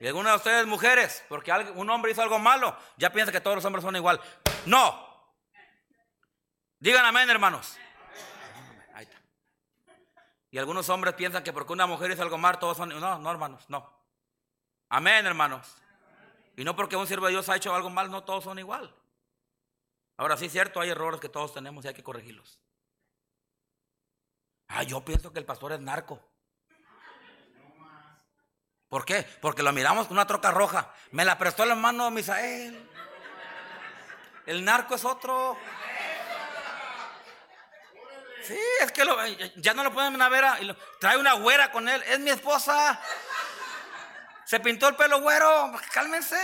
[0.00, 3.56] Y algunas de ustedes mujeres, porque un hombre hizo algo malo, ya piensa que todos
[3.56, 4.20] los hombres son igual.
[4.66, 5.05] No.
[6.78, 7.78] Digan amén, hermanos.
[10.50, 12.88] Y algunos hombres piensan que porque una mujer hizo algo malo, todos son...
[12.88, 13.92] No, no, hermanos, no.
[14.88, 15.76] Amén, hermanos.
[16.56, 18.94] Y no porque un siervo de Dios ha hecho algo mal, no todos son igual.
[20.16, 22.58] Ahora sí cierto, hay errores que todos tenemos y hay que corregirlos.
[24.68, 26.22] Ah, yo pienso que el pastor es narco.
[28.88, 29.26] ¿Por qué?
[29.42, 30.90] Porque lo miramos con una troca roja.
[31.10, 32.88] Me la prestó el hermano Misael.
[34.46, 35.58] El narco es otro.
[38.46, 39.04] Sí, es que
[39.56, 40.76] ya no lo pueden ver.
[41.00, 42.02] trae una güera con él.
[42.06, 43.00] Es mi esposa.
[44.44, 45.72] Se pintó el pelo güero.
[45.92, 46.40] Cálmense.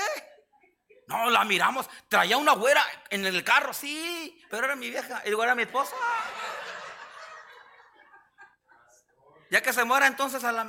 [1.07, 1.88] No, la miramos.
[2.09, 4.44] Traía una güera en el carro, sí.
[4.50, 5.22] Pero era mi vieja.
[5.24, 5.94] Y digo, era mi esposa.
[9.50, 10.64] Ya que se muera entonces a la...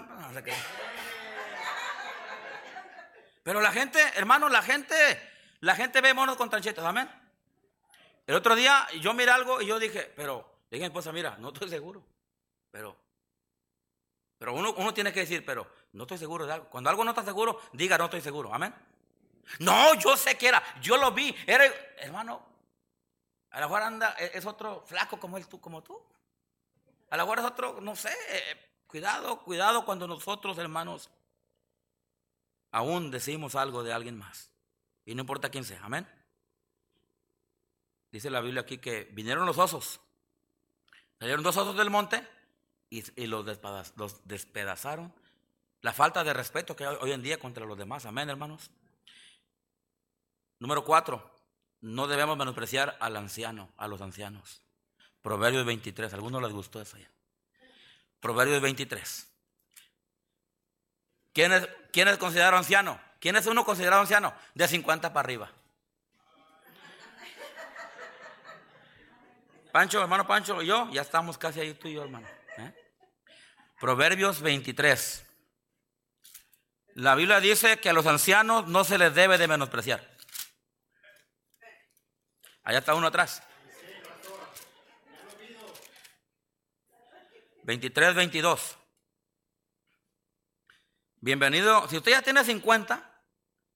[3.44, 4.96] Pero la gente, hermano, la gente,
[5.62, 7.10] la gente ve monos con tranchetas, amén.
[8.28, 11.70] El otro día yo miré algo y yo dije, pero, le esposa, mira, no estoy
[11.70, 12.04] seguro.
[12.72, 12.96] Pero,
[14.38, 16.70] pero uno, uno tiene que decir, pero no estoy seguro de algo.
[16.70, 18.74] Cuando algo no está seguro, diga, no estoy seguro, amén.
[19.60, 21.66] No, yo sé que era, yo lo vi, era,
[21.98, 22.42] hermano,
[23.52, 26.02] a la mejor anda, e, es otro flaco como él, tú, como tú.
[27.10, 31.12] A la mejor es otro, no sé, eh, cuidado, cuidado cuando nosotros, hermanos,
[32.72, 34.50] aún decimos algo de alguien más.
[35.06, 35.84] Y no importa quién sea.
[35.84, 36.08] Amén.
[38.12, 40.00] Dice la Biblia aquí que vinieron los osos.
[41.24, 42.22] Salieron dos osos del monte
[42.90, 43.46] y, los,
[44.26, 45.14] despedazaron.
[45.80, 48.06] La falta de respeto que hay hoy en día contra los demás.
[48.06, 48.70] Amén, hermanos.
[50.60, 51.34] Número cuatro.
[51.80, 54.64] No debemos menospreciar al anciano, a los ancianos.
[55.22, 56.12] Proverbios 23.
[56.12, 56.98] ¿A algunos les gustó eso?
[58.20, 59.32] Proverbios 23.
[61.32, 63.00] ¿Quién es, quién es considerado anciano?
[63.22, 64.34] ¿Quién es uno considerado anciano?
[64.56, 65.50] De 50 para arriba.
[69.74, 72.28] Pancho, hermano Pancho y yo, ya estamos casi ahí tú y yo, hermano.
[72.60, 72.72] ¿eh?
[73.80, 75.26] Proverbios 23.
[76.94, 80.16] La Biblia dice que a los ancianos no se les debe de menospreciar.
[82.62, 83.42] Allá está uno atrás.
[87.64, 88.78] 23, 22.
[91.16, 93.24] Bienvenido, si usted ya tiene 50,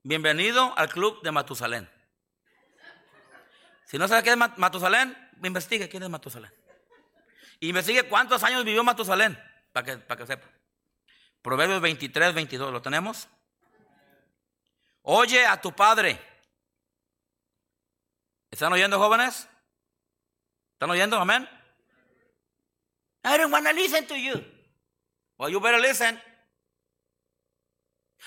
[0.04, 1.90] bienvenido al club de Matusalén.
[3.88, 6.52] Si no sabe qué es Matusalén, investigue quién es Matusalén.
[7.60, 9.38] Investigue cuántos años vivió Matusalén,
[9.72, 10.48] para que, para que sepa.
[11.42, 13.28] Proverbios 23, 22, ¿lo tenemos?
[15.04, 16.20] Oye a tu padre.
[18.52, 19.48] ¿Están oyendo, jóvenes?
[20.74, 21.18] ¿Están oyendo?
[21.18, 21.48] Amén.
[23.24, 24.44] I don't want to listen to you.
[25.38, 26.20] Well, you better listen.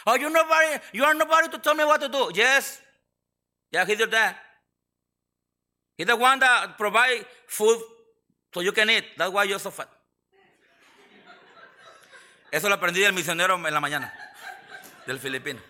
[0.06, 2.30] Oh, you nobody, you are nobody to tell me what to do.
[2.34, 2.80] Yes.
[3.72, 4.36] Yeah, he did that.
[6.00, 7.78] He's the one that provide food
[8.54, 9.04] so you can eat.
[9.18, 9.86] That's why you're so fat.
[12.50, 14.10] Eso lo aprendí del misionero en la mañana,
[15.06, 15.60] del filipino.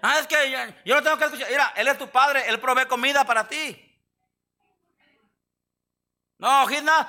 [0.00, 0.36] Ah, es que
[0.84, 1.48] yo no tengo que escuchar.
[1.50, 3.76] Mira, él es tu padre, él provee comida para ti.
[6.38, 7.08] No, he's not,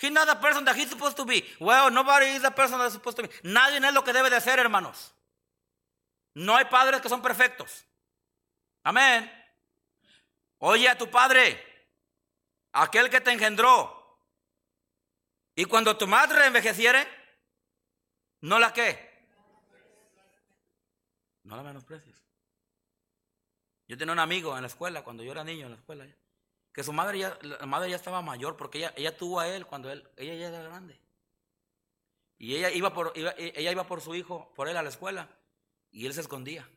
[0.00, 1.44] he's not the person that he's supposed to be.
[1.60, 3.28] Well, nobody is the person that's supposed to be.
[3.42, 5.12] Nadie es lo que debe de ser, hermanos.
[6.34, 7.84] No hay padres que son perfectos.
[8.84, 9.30] Amén.
[10.64, 11.60] Oye a tu padre,
[12.70, 14.20] aquel que te engendró.
[15.56, 17.04] Y cuando tu madre envejeciere,
[18.42, 19.10] no la qué.
[21.42, 22.14] No la menosprecies.
[23.88, 26.06] Yo tenía un amigo en la escuela, cuando yo era niño en la escuela,
[26.72, 29.66] que su madre ya, la madre ya estaba mayor porque ella, ella tuvo a él
[29.66, 30.96] cuando él, ella ya era grande.
[32.38, 35.28] Y ella iba por, ella iba por su hijo, por él a la escuela.
[35.90, 36.70] Y él se escondía.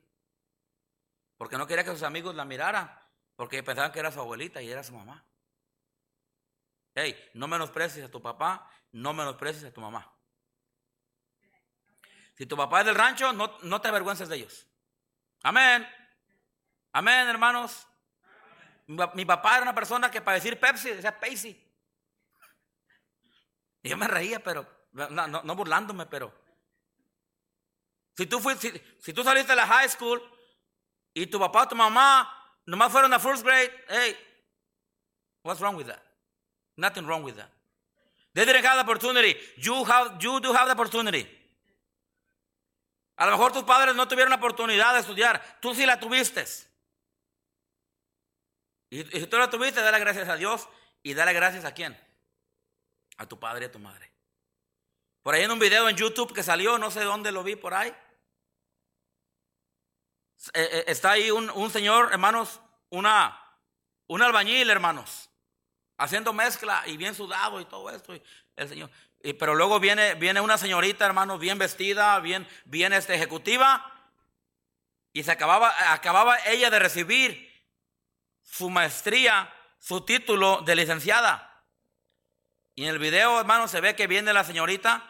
[1.38, 3.05] Porque no quería que sus amigos la miraran.
[3.36, 5.26] Porque pensaban que era su abuelita y era su mamá.
[6.94, 10.10] Hey, no menosprecies a tu papá, no menosprecies a tu mamá.
[12.38, 14.68] Si tu papá es del rancho, no, no te avergüences de ellos.
[15.44, 15.88] Amén.
[16.92, 17.88] Amén, hermanos.
[18.88, 21.62] Mi, papá era una persona que para decir Pepsi decía Pepsi.
[23.82, 26.34] Y yo me reía, pero no, burlándome, pero
[28.16, 30.22] si tú, fuiste, si, tú saliste de la high school
[31.14, 32.35] y tu papá o tu mamá
[32.66, 34.16] nomás fueron a first grade, hey,
[35.44, 36.02] what's wrong with that?
[36.78, 37.50] Nothing wrong with that.
[38.34, 39.36] They didn't have the opportunity.
[39.58, 41.26] You, have, you do have the opportunity.
[43.18, 45.42] A lo mejor tus padres no tuvieron la oportunidad de estudiar.
[45.62, 46.46] Tú sí la tuviste.
[48.90, 50.68] Y, si tú la tuviste, dale gracias a Dios
[51.02, 51.98] y dale gracias a quién?
[53.18, 54.12] A tu padre y a tu madre.
[55.24, 57.74] Por ahí en un video en YouTube que salió, no sé dónde lo vi por
[57.74, 57.96] ahí.
[60.54, 63.40] Eh, eh, está ahí un, señor, hermanos, una,
[64.08, 65.30] un albañil, hermanos,
[65.98, 68.14] haciendo mezcla y bien sudado y todo esto.
[68.56, 68.90] el señor,
[69.40, 73.92] pero luego viene, viene una señorita, hermanos, bien vestida, bien, bien este, ejecutiva,
[75.14, 77.64] y se acababa, acababa ella de recibir
[78.44, 81.64] su maestría, su título de licenciada.
[82.76, 85.10] Y en el video, hermanos, se ve que viene la señorita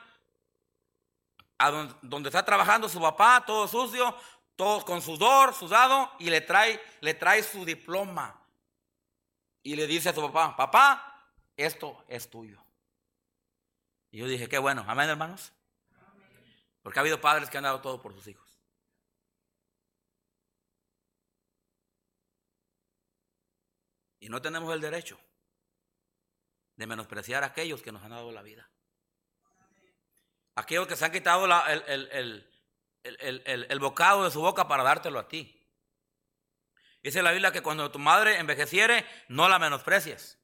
[1.58, 1.72] a
[2.02, 4.16] donde, está trabajando su papá, todo sucio,
[4.56, 8.42] todo con sudor, sudado, y le trae, le trae su diploma.
[9.64, 12.64] Y le dice a su papá, papá, esto es tuyo.
[14.12, 15.52] Y yo dije, qué bueno, amén hermanos.
[16.82, 18.46] Porque ha habido padres que han dado todo por sus hijos.
[24.20, 25.20] Y no tenemos el derecho
[26.76, 28.70] de menospreciar a aquellos que nos han dado la vida.
[30.56, 32.55] Aquellos que se han quitado el, el,
[33.80, 35.52] bocado de su boca para dártelo a ti.
[37.04, 40.40] Dice la Biblia que cuando tu madre envejeciere, no la menosprecies.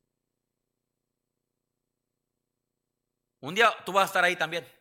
[3.39, 4.71] Un día tú vas a estar ahí también.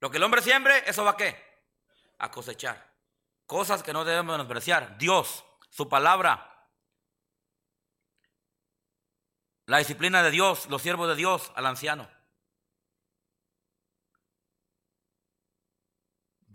[0.00, 1.36] Lo que el hombre siembre, eso va a qué?
[2.18, 2.94] A cosechar.
[3.46, 4.96] Cosas que no debemos menospreciar.
[4.96, 6.70] Dios, su palabra.
[9.66, 12.15] La disciplina de Dios, los siervos de Dios al anciano.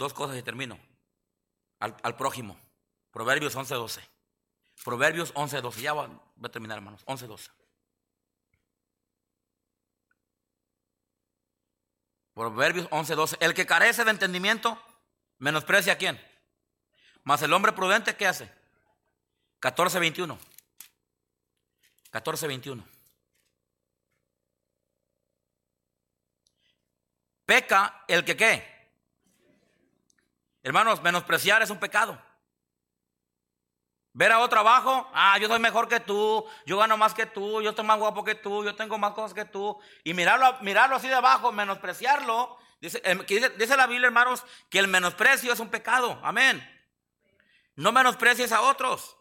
[0.02, 0.80] Dos cosas y termino.
[1.78, 2.60] Al, prójimo.
[3.12, 4.02] Proverbios 11.12.
[4.84, 5.80] Proverbios 11.12.
[5.80, 6.10] Ya voy
[6.44, 7.06] a terminar, hermanos.
[7.06, 7.52] 11.12.
[12.34, 13.38] Proverbios 11.12.
[13.42, 14.76] El que carece de entendimiento,
[15.38, 16.20] menosprecia a quién.
[17.22, 18.52] Mas el hombre prudente, ¿qué hace?
[19.62, 20.36] 14.21.
[22.12, 22.84] 14.21.
[27.46, 28.81] Peca el que qué?
[30.64, 32.22] Hermanos, menospreciar es un pecado.
[34.14, 37.62] Ver a otro abajo, ah, yo soy mejor que tú, yo gano más que tú,
[37.62, 39.80] yo estoy más guapo que tú, yo tengo más cosas que tú.
[40.04, 42.58] Y mirarlo, mirarlo así de abajo, menospreciarlo.
[42.82, 46.20] Dice, em, dice, la Biblia, hermanos, que el menosprecio es un pecado.
[46.24, 46.62] Amén.
[47.76, 49.16] No menosprecies a otros.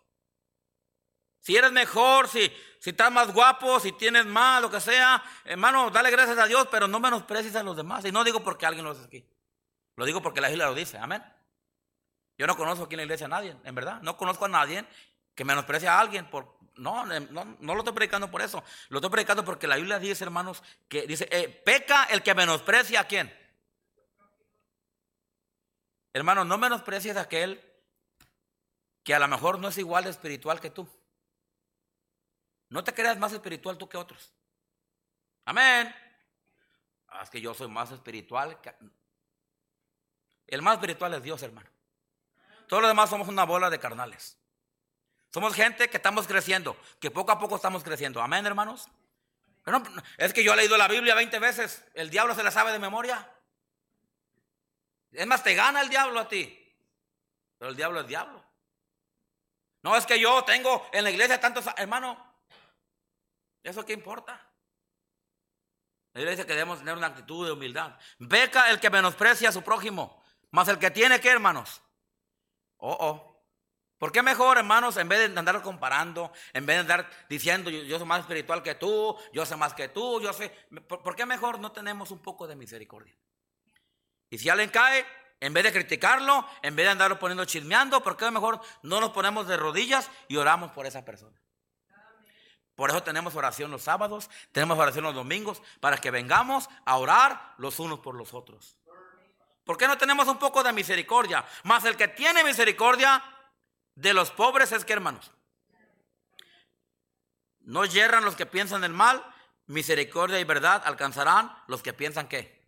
[1.39, 5.91] Si eres mejor, si, si estás más guapo, si tienes más, lo que sea, hermano,
[5.91, 8.05] dale gracias a Dios, pero no menosprecies a los demás.
[8.05, 9.25] Y no digo porque alguien lo hace aquí.
[10.01, 10.97] Lo digo porque la Biblia lo dice.
[10.97, 11.23] Amén.
[12.39, 14.01] Yo no conozco aquí en la iglesia a nadie, en verdad.
[14.01, 14.87] No conozco a nadie
[15.35, 18.65] que menosprecie a alguien por, no, no, no, lo estoy predicando por eso.
[18.89, 23.01] Lo estoy predicando porque la Biblia dice, hermanos, que dice, eh, peca el que menosprecia
[23.01, 23.31] a quién.
[26.15, 27.63] Hermano, no menosprecies a aquel
[29.03, 30.89] que a lo mejor no es igual de espiritual que tú.
[32.71, 34.33] No te creas más espiritual tú que otros.
[35.45, 35.95] Amén.
[37.09, 38.59] Ah, es que yo soy más espiritual.
[38.63, 38.75] Que...
[40.51, 41.71] El más espiritual es Dios, hermano.
[42.67, 44.37] Todos los demás somos una bola de carnales.
[45.33, 48.21] Somos gente que estamos creciendo, que poco a poco estamos creciendo.
[48.21, 48.89] Amén, hermanos.
[49.65, 49.83] Pero
[50.19, 51.85] es que yo he leído la Biblia 20 veces.
[51.95, 53.31] El diablo se la sabe de memoria.
[55.13, 56.57] Es más, te gana el diablo a ti.
[57.59, 58.45] Pero el diablo es diablo.
[59.83, 62.19] No es que yo tengo en la iglesia tantos hermanos.
[63.63, 64.41] ¿Eso qué importa?
[66.13, 67.97] La iglesia que debemos tener una actitud de humildad.
[68.19, 70.20] Beca el que menosprecia a su prójimo,
[70.51, 71.83] más el que tiene que, hermanos.
[72.79, 73.31] Oh, oh.
[74.01, 77.99] ¿Por qué mejor, hermanos, en vez de andar comparando, en vez de andar diciendo yo,
[77.99, 80.49] soy más espiritual que tú, yo sé más que tú, yo sé,
[80.89, 83.15] ¿por, qué mejor no tenemos un poco de misericordia?
[84.31, 85.05] Y si alguien cae,
[85.39, 89.11] en vez de criticarlo, en vez de andarlo poniendo chismeando, ¿por qué mejor no nos
[89.11, 91.39] ponemos de rodillas y oramos por esa persona?
[92.75, 97.55] Por eso tenemos oración los sábados, tenemos oración los domingos, para que vengamos a orar
[97.59, 98.79] los unos por los otros.
[99.71, 101.47] ¿Por qué no tenemos un poco de misericordia?
[101.63, 103.23] Más el que tiene misericordia
[103.95, 105.31] de los pobres es que, hermanos,
[107.61, 109.25] no yerran los que piensan el mal,
[109.69, 112.61] misericordia y verdad alcanzarán los que piensan que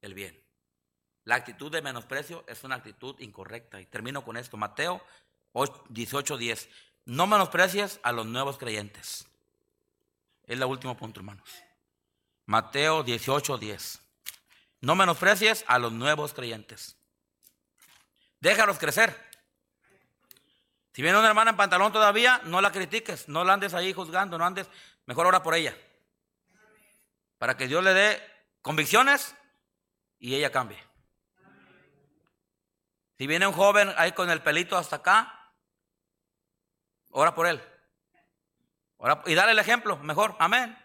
[0.00, 0.36] el bien.
[1.22, 3.80] La actitud de menosprecio es una actitud incorrecta.
[3.80, 4.56] Y termino con esto.
[4.56, 5.00] Mateo
[5.88, 6.68] 18, 10.
[7.04, 9.24] No menosprecies a los nuevos creyentes.
[10.42, 11.48] Es el último punto, hermanos.
[12.44, 14.07] Mateo 18, 10.
[14.80, 16.96] No menosprecies a los nuevos creyentes.
[18.40, 19.28] Déjalos crecer.
[20.92, 24.38] Si viene una hermana en pantalón todavía, no la critiques, no la andes ahí juzgando,
[24.38, 24.68] no andes,
[25.06, 25.76] mejor ora por ella.
[27.38, 28.22] Para que Dios le dé
[28.62, 29.34] convicciones
[30.18, 30.82] y ella cambie.
[33.16, 35.52] Si viene un joven ahí con el pelito hasta acá,
[37.10, 37.60] ora por él.
[39.26, 40.76] y dale el ejemplo, mejor, amén.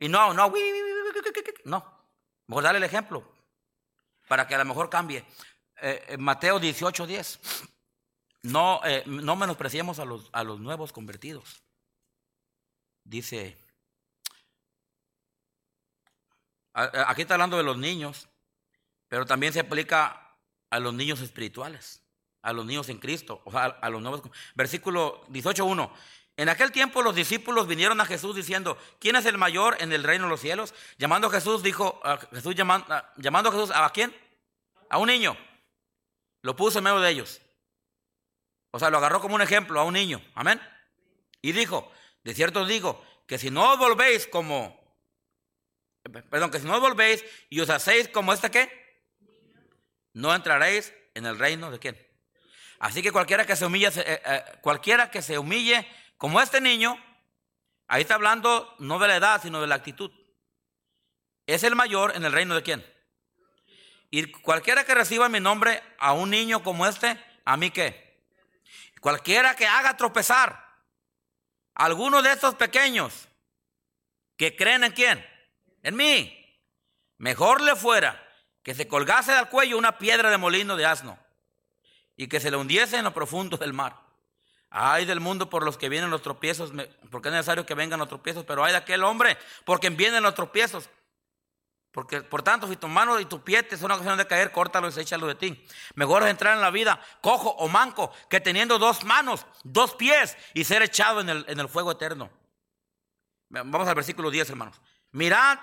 [0.00, 0.52] Y no, no,
[1.64, 1.99] no,
[2.50, 3.22] mejor dale el ejemplo
[4.26, 5.24] para que a lo mejor cambie.
[5.80, 7.38] Eh, Mateo 18, 10.
[8.42, 11.62] No, eh, no menospreciemos a los, a los nuevos convertidos.
[13.04, 13.56] Dice,
[16.72, 18.28] aquí está hablando de los niños,
[19.06, 20.36] pero también se aplica
[20.70, 22.02] a los niños espirituales,
[22.42, 24.22] a los niños en Cristo, o sea, a los nuevos.
[24.56, 25.88] Versículo 18.1.
[26.40, 30.02] En aquel tiempo los discípulos vinieron a Jesús diciendo, ¿quién es el mayor en el
[30.02, 30.72] reino de los cielos?
[30.96, 32.86] Llamando a Jesús, dijo, a Jesús llamando,
[33.18, 34.16] llamando a Jesús, ¿a quién?
[34.88, 35.36] A un niño.
[36.40, 37.42] Lo puso en medio de ellos.
[38.70, 40.24] O sea, lo agarró como un ejemplo a un niño.
[40.34, 40.58] Amén.
[41.42, 41.92] Y dijo,
[42.24, 44.80] de cierto os digo, que si no os volvéis como,
[46.30, 49.04] perdón, que si no os volvéis y os hacéis como este qué,
[50.14, 52.08] no entraréis en el reino de quién.
[52.78, 55.86] Así que cualquiera que se humille, eh, eh, cualquiera que se humille
[56.20, 57.02] como este niño,
[57.88, 60.12] ahí está hablando no de la edad, sino de la actitud.
[61.46, 62.86] Es el mayor en el reino de quién.
[64.10, 68.20] Y cualquiera que reciba mi nombre a un niño como este, a mí qué
[69.00, 70.50] Cualquiera que haga tropezar
[71.74, 73.26] a alguno de estos pequeños
[74.36, 75.26] que creen en quién?
[75.82, 76.36] En mí.
[77.16, 78.22] Mejor le fuera
[78.62, 81.18] que se colgase del cuello una piedra de molino de asno
[82.14, 84.09] y que se le hundiese en lo profundo del mar.
[84.70, 86.72] Ay del mundo por los que vienen los tropiezos,
[87.10, 90.34] porque es necesario que vengan los tropiezos, pero hay de aquel hombre porque vienen los
[90.34, 90.88] tropiezos.
[91.90, 94.88] Porque, por tanto, si tu mano y tu pie te son ocasión de caer, córtalo
[94.88, 95.66] y échalo de ti.
[95.96, 100.36] Mejor es entrar en la vida cojo o manco que teniendo dos manos, dos pies
[100.54, 102.30] y ser echado en el, en el fuego eterno.
[103.48, 104.80] Vamos al versículo 10, hermanos.
[105.10, 105.58] Mirad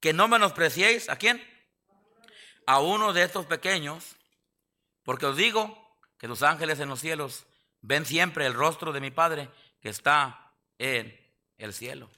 [0.00, 1.40] que no menospreciéis a quién?
[2.66, 4.16] A uno de estos pequeños,
[5.04, 7.46] porque os digo que los ángeles en los cielos
[7.88, 9.48] ven siempre el rostro de mi Padre
[9.80, 11.18] que está en
[11.56, 12.10] el cielo.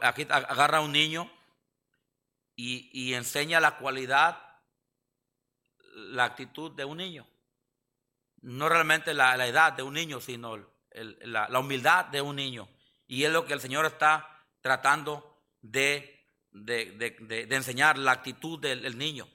[0.00, 1.30] Aquí agarra a un niño
[2.56, 4.40] y, enseña la cualidad,
[5.94, 7.26] la actitud de un niño.
[8.40, 10.56] No realmente la, edad de un niño, sino
[10.92, 12.66] la, humildad de un niño.
[13.06, 16.26] Y es lo que el Señor está tratando de,
[17.50, 19.28] enseñar, la actitud del, niño.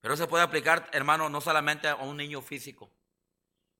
[0.00, 2.90] Pero se puede aplicar, hermano, no solamente a un niño físico.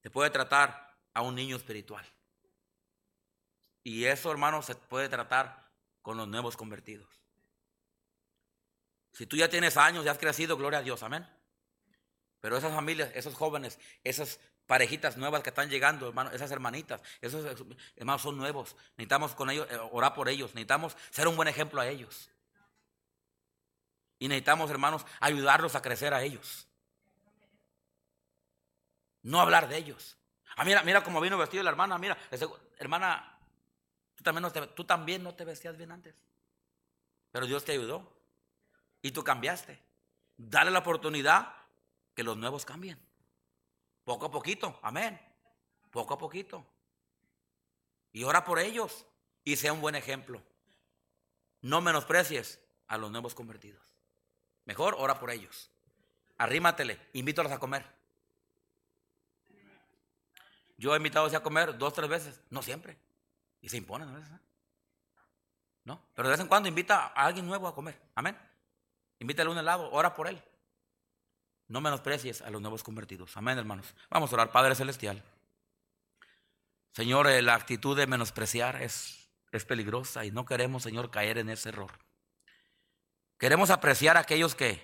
[0.05, 2.05] Se puede tratar a un niño espiritual.
[3.83, 7.09] Y eso, hermano, se puede tratar con los nuevos convertidos.
[9.15, 11.27] Si tú ya tienes años, ya has crecido, gloria a Dios, amén.
[12.41, 17.43] Pero esas familias, esos jóvenes, esas parejitas nuevas que están llegando, hermano, esas hermanitas, esos
[17.97, 18.77] hermanos son nuevos.
[18.99, 22.29] Necesitamos con ellos, eh, orar por ellos, necesitamos ser un buen ejemplo a ellos.
[24.19, 26.69] Y necesitamos, hermanos, ayudarlos a crecer a ellos.
[29.25, 30.16] No hablar de ellos.
[30.57, 32.16] Ah, mira, mira cómo vino vestido la hermana, mira,
[32.79, 33.39] hermana,
[34.14, 36.14] tú también, no te, tú también no te vestías bien antes.
[37.33, 38.12] Pero Dios te ayudó.
[39.03, 39.83] Y tú cambiaste.
[40.37, 41.55] Dale la oportunidad
[42.14, 42.99] que los nuevos cambien.
[44.05, 45.20] Poco a poquito, amén.
[45.91, 46.64] Poco a poquito.
[48.12, 49.07] Y ora por ellos
[49.43, 50.43] y sea un buen ejemplo.
[51.62, 53.83] No menosprecies a los nuevos convertidos.
[54.64, 55.70] Mejor ora por ellos.
[56.37, 58.04] Arrímatele, invítalos a comer.
[60.77, 62.99] Yo he invitado a comer dos, tres veces, no siempre.
[63.61, 64.33] Y se imponen a veces.
[64.33, 64.41] ¿eh?
[65.85, 66.03] ¿No?
[66.14, 68.01] Pero de vez en cuando invita a alguien nuevo a comer.
[68.14, 68.37] Amén.
[69.18, 70.43] Invítale un helado, ora por él.
[71.68, 73.37] No menosprecies a los nuevos convertidos.
[73.37, 73.95] Amén, hermanos.
[74.11, 75.22] Vamos a orar, Padre Celestial.
[76.93, 81.49] Señor, eh, la actitud de menospreciar es, es peligrosa y no queremos, Señor, caer en
[81.49, 81.93] ese error.
[83.39, 84.81] Queremos apreciar a aquellos que,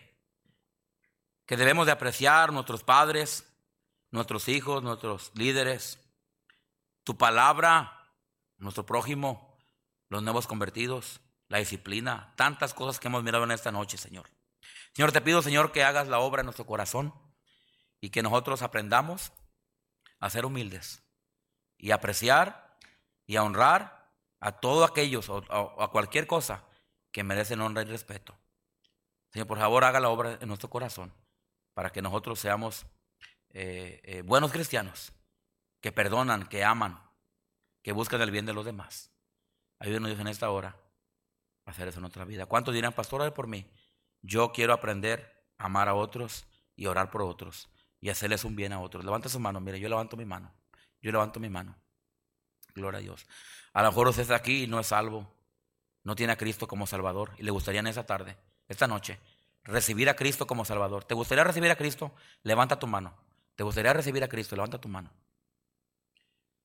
[1.46, 3.49] que debemos de apreciar, nuestros padres,
[4.10, 5.98] nuestros hijos, nuestros líderes,
[7.04, 8.14] tu palabra,
[8.58, 9.56] nuestro prójimo,
[10.08, 14.28] los nuevos convertidos, la disciplina, tantas cosas que hemos mirado en esta noche, Señor.
[14.92, 17.14] Señor, te pido, Señor, que hagas la obra en nuestro corazón
[18.00, 19.32] y que nosotros aprendamos
[20.18, 21.02] a ser humildes
[21.78, 22.76] y apreciar
[23.26, 25.44] y a honrar a todos aquellos o
[25.82, 26.64] a cualquier cosa
[27.12, 28.36] que merecen honra y respeto.
[29.32, 31.12] Señor, por favor, haga la obra en nuestro corazón
[31.74, 32.86] para que nosotros seamos
[33.52, 35.12] eh, eh, buenos cristianos
[35.80, 37.00] que perdonan, que aman,
[37.82, 39.10] que buscan el bien de los demás.
[39.78, 40.76] Ayúdenos Dios en esta hora
[41.64, 42.46] a hacer eso en nuestra vida.
[42.46, 43.66] ¿Cuántos dirán, pastor, por mí?
[44.22, 46.46] Yo quiero aprender a amar a otros
[46.76, 47.68] y orar por otros
[48.00, 49.04] y hacerles un bien a otros.
[49.04, 50.52] Levanta su mano, mire, yo levanto mi mano.
[51.00, 51.74] Yo levanto mi mano.
[52.74, 53.26] Gloria a Dios.
[53.72, 55.30] A lo mejor usted está aquí y no es salvo.
[56.02, 57.32] No tiene a Cristo como Salvador.
[57.38, 58.36] Y le gustaría en esa tarde,
[58.68, 59.18] esta noche,
[59.64, 61.04] recibir a Cristo como Salvador.
[61.04, 62.12] ¿Te gustaría recibir a Cristo?
[62.42, 63.14] Levanta tu mano.
[63.60, 64.56] ¿Te gustaría recibir a Cristo?
[64.56, 65.10] Levanta tu mano.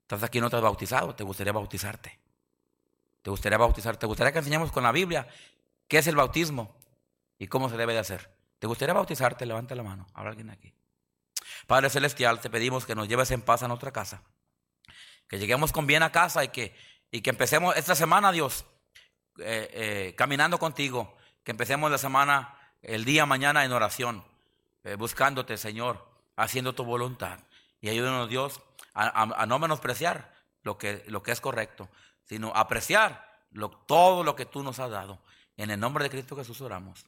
[0.03, 1.13] Estás aquí no te has bautizado.
[1.13, 2.17] ¿Te gustaría bautizarte?
[3.21, 3.99] ¿Te gustaría bautizarte?
[3.99, 5.27] ¿Te gustaría que enseñemos con la Biblia
[5.89, 6.73] qué es el bautismo?
[7.37, 8.33] y cómo se debe de hacer.
[8.59, 9.45] ¿Te gustaría bautizarte?
[9.45, 10.07] Levanta la mano.
[10.13, 10.73] Habrá alguien aquí.
[11.67, 14.21] Padre Celestial, te pedimos que nos lleves en paz a nuestra casa.
[15.27, 16.73] Que lleguemos con bien a casa y que,
[17.11, 18.63] y que empecemos esta semana, Dios,
[19.39, 21.13] eh, eh, caminando contigo.
[21.43, 24.23] Que empecemos la semana, el día mañana en oración,
[24.85, 27.39] eh, buscándote, Señor, haciendo tu voluntad.
[27.81, 28.61] Y ayúdanos, Dios,
[28.93, 30.33] a, no menospreciar
[30.63, 31.89] lo que, lo que es correcto,
[32.23, 35.19] sino apreciar lo, todo lo que tú nos has dado.
[35.57, 37.05] En el nombre de Cristo Jesús oramos.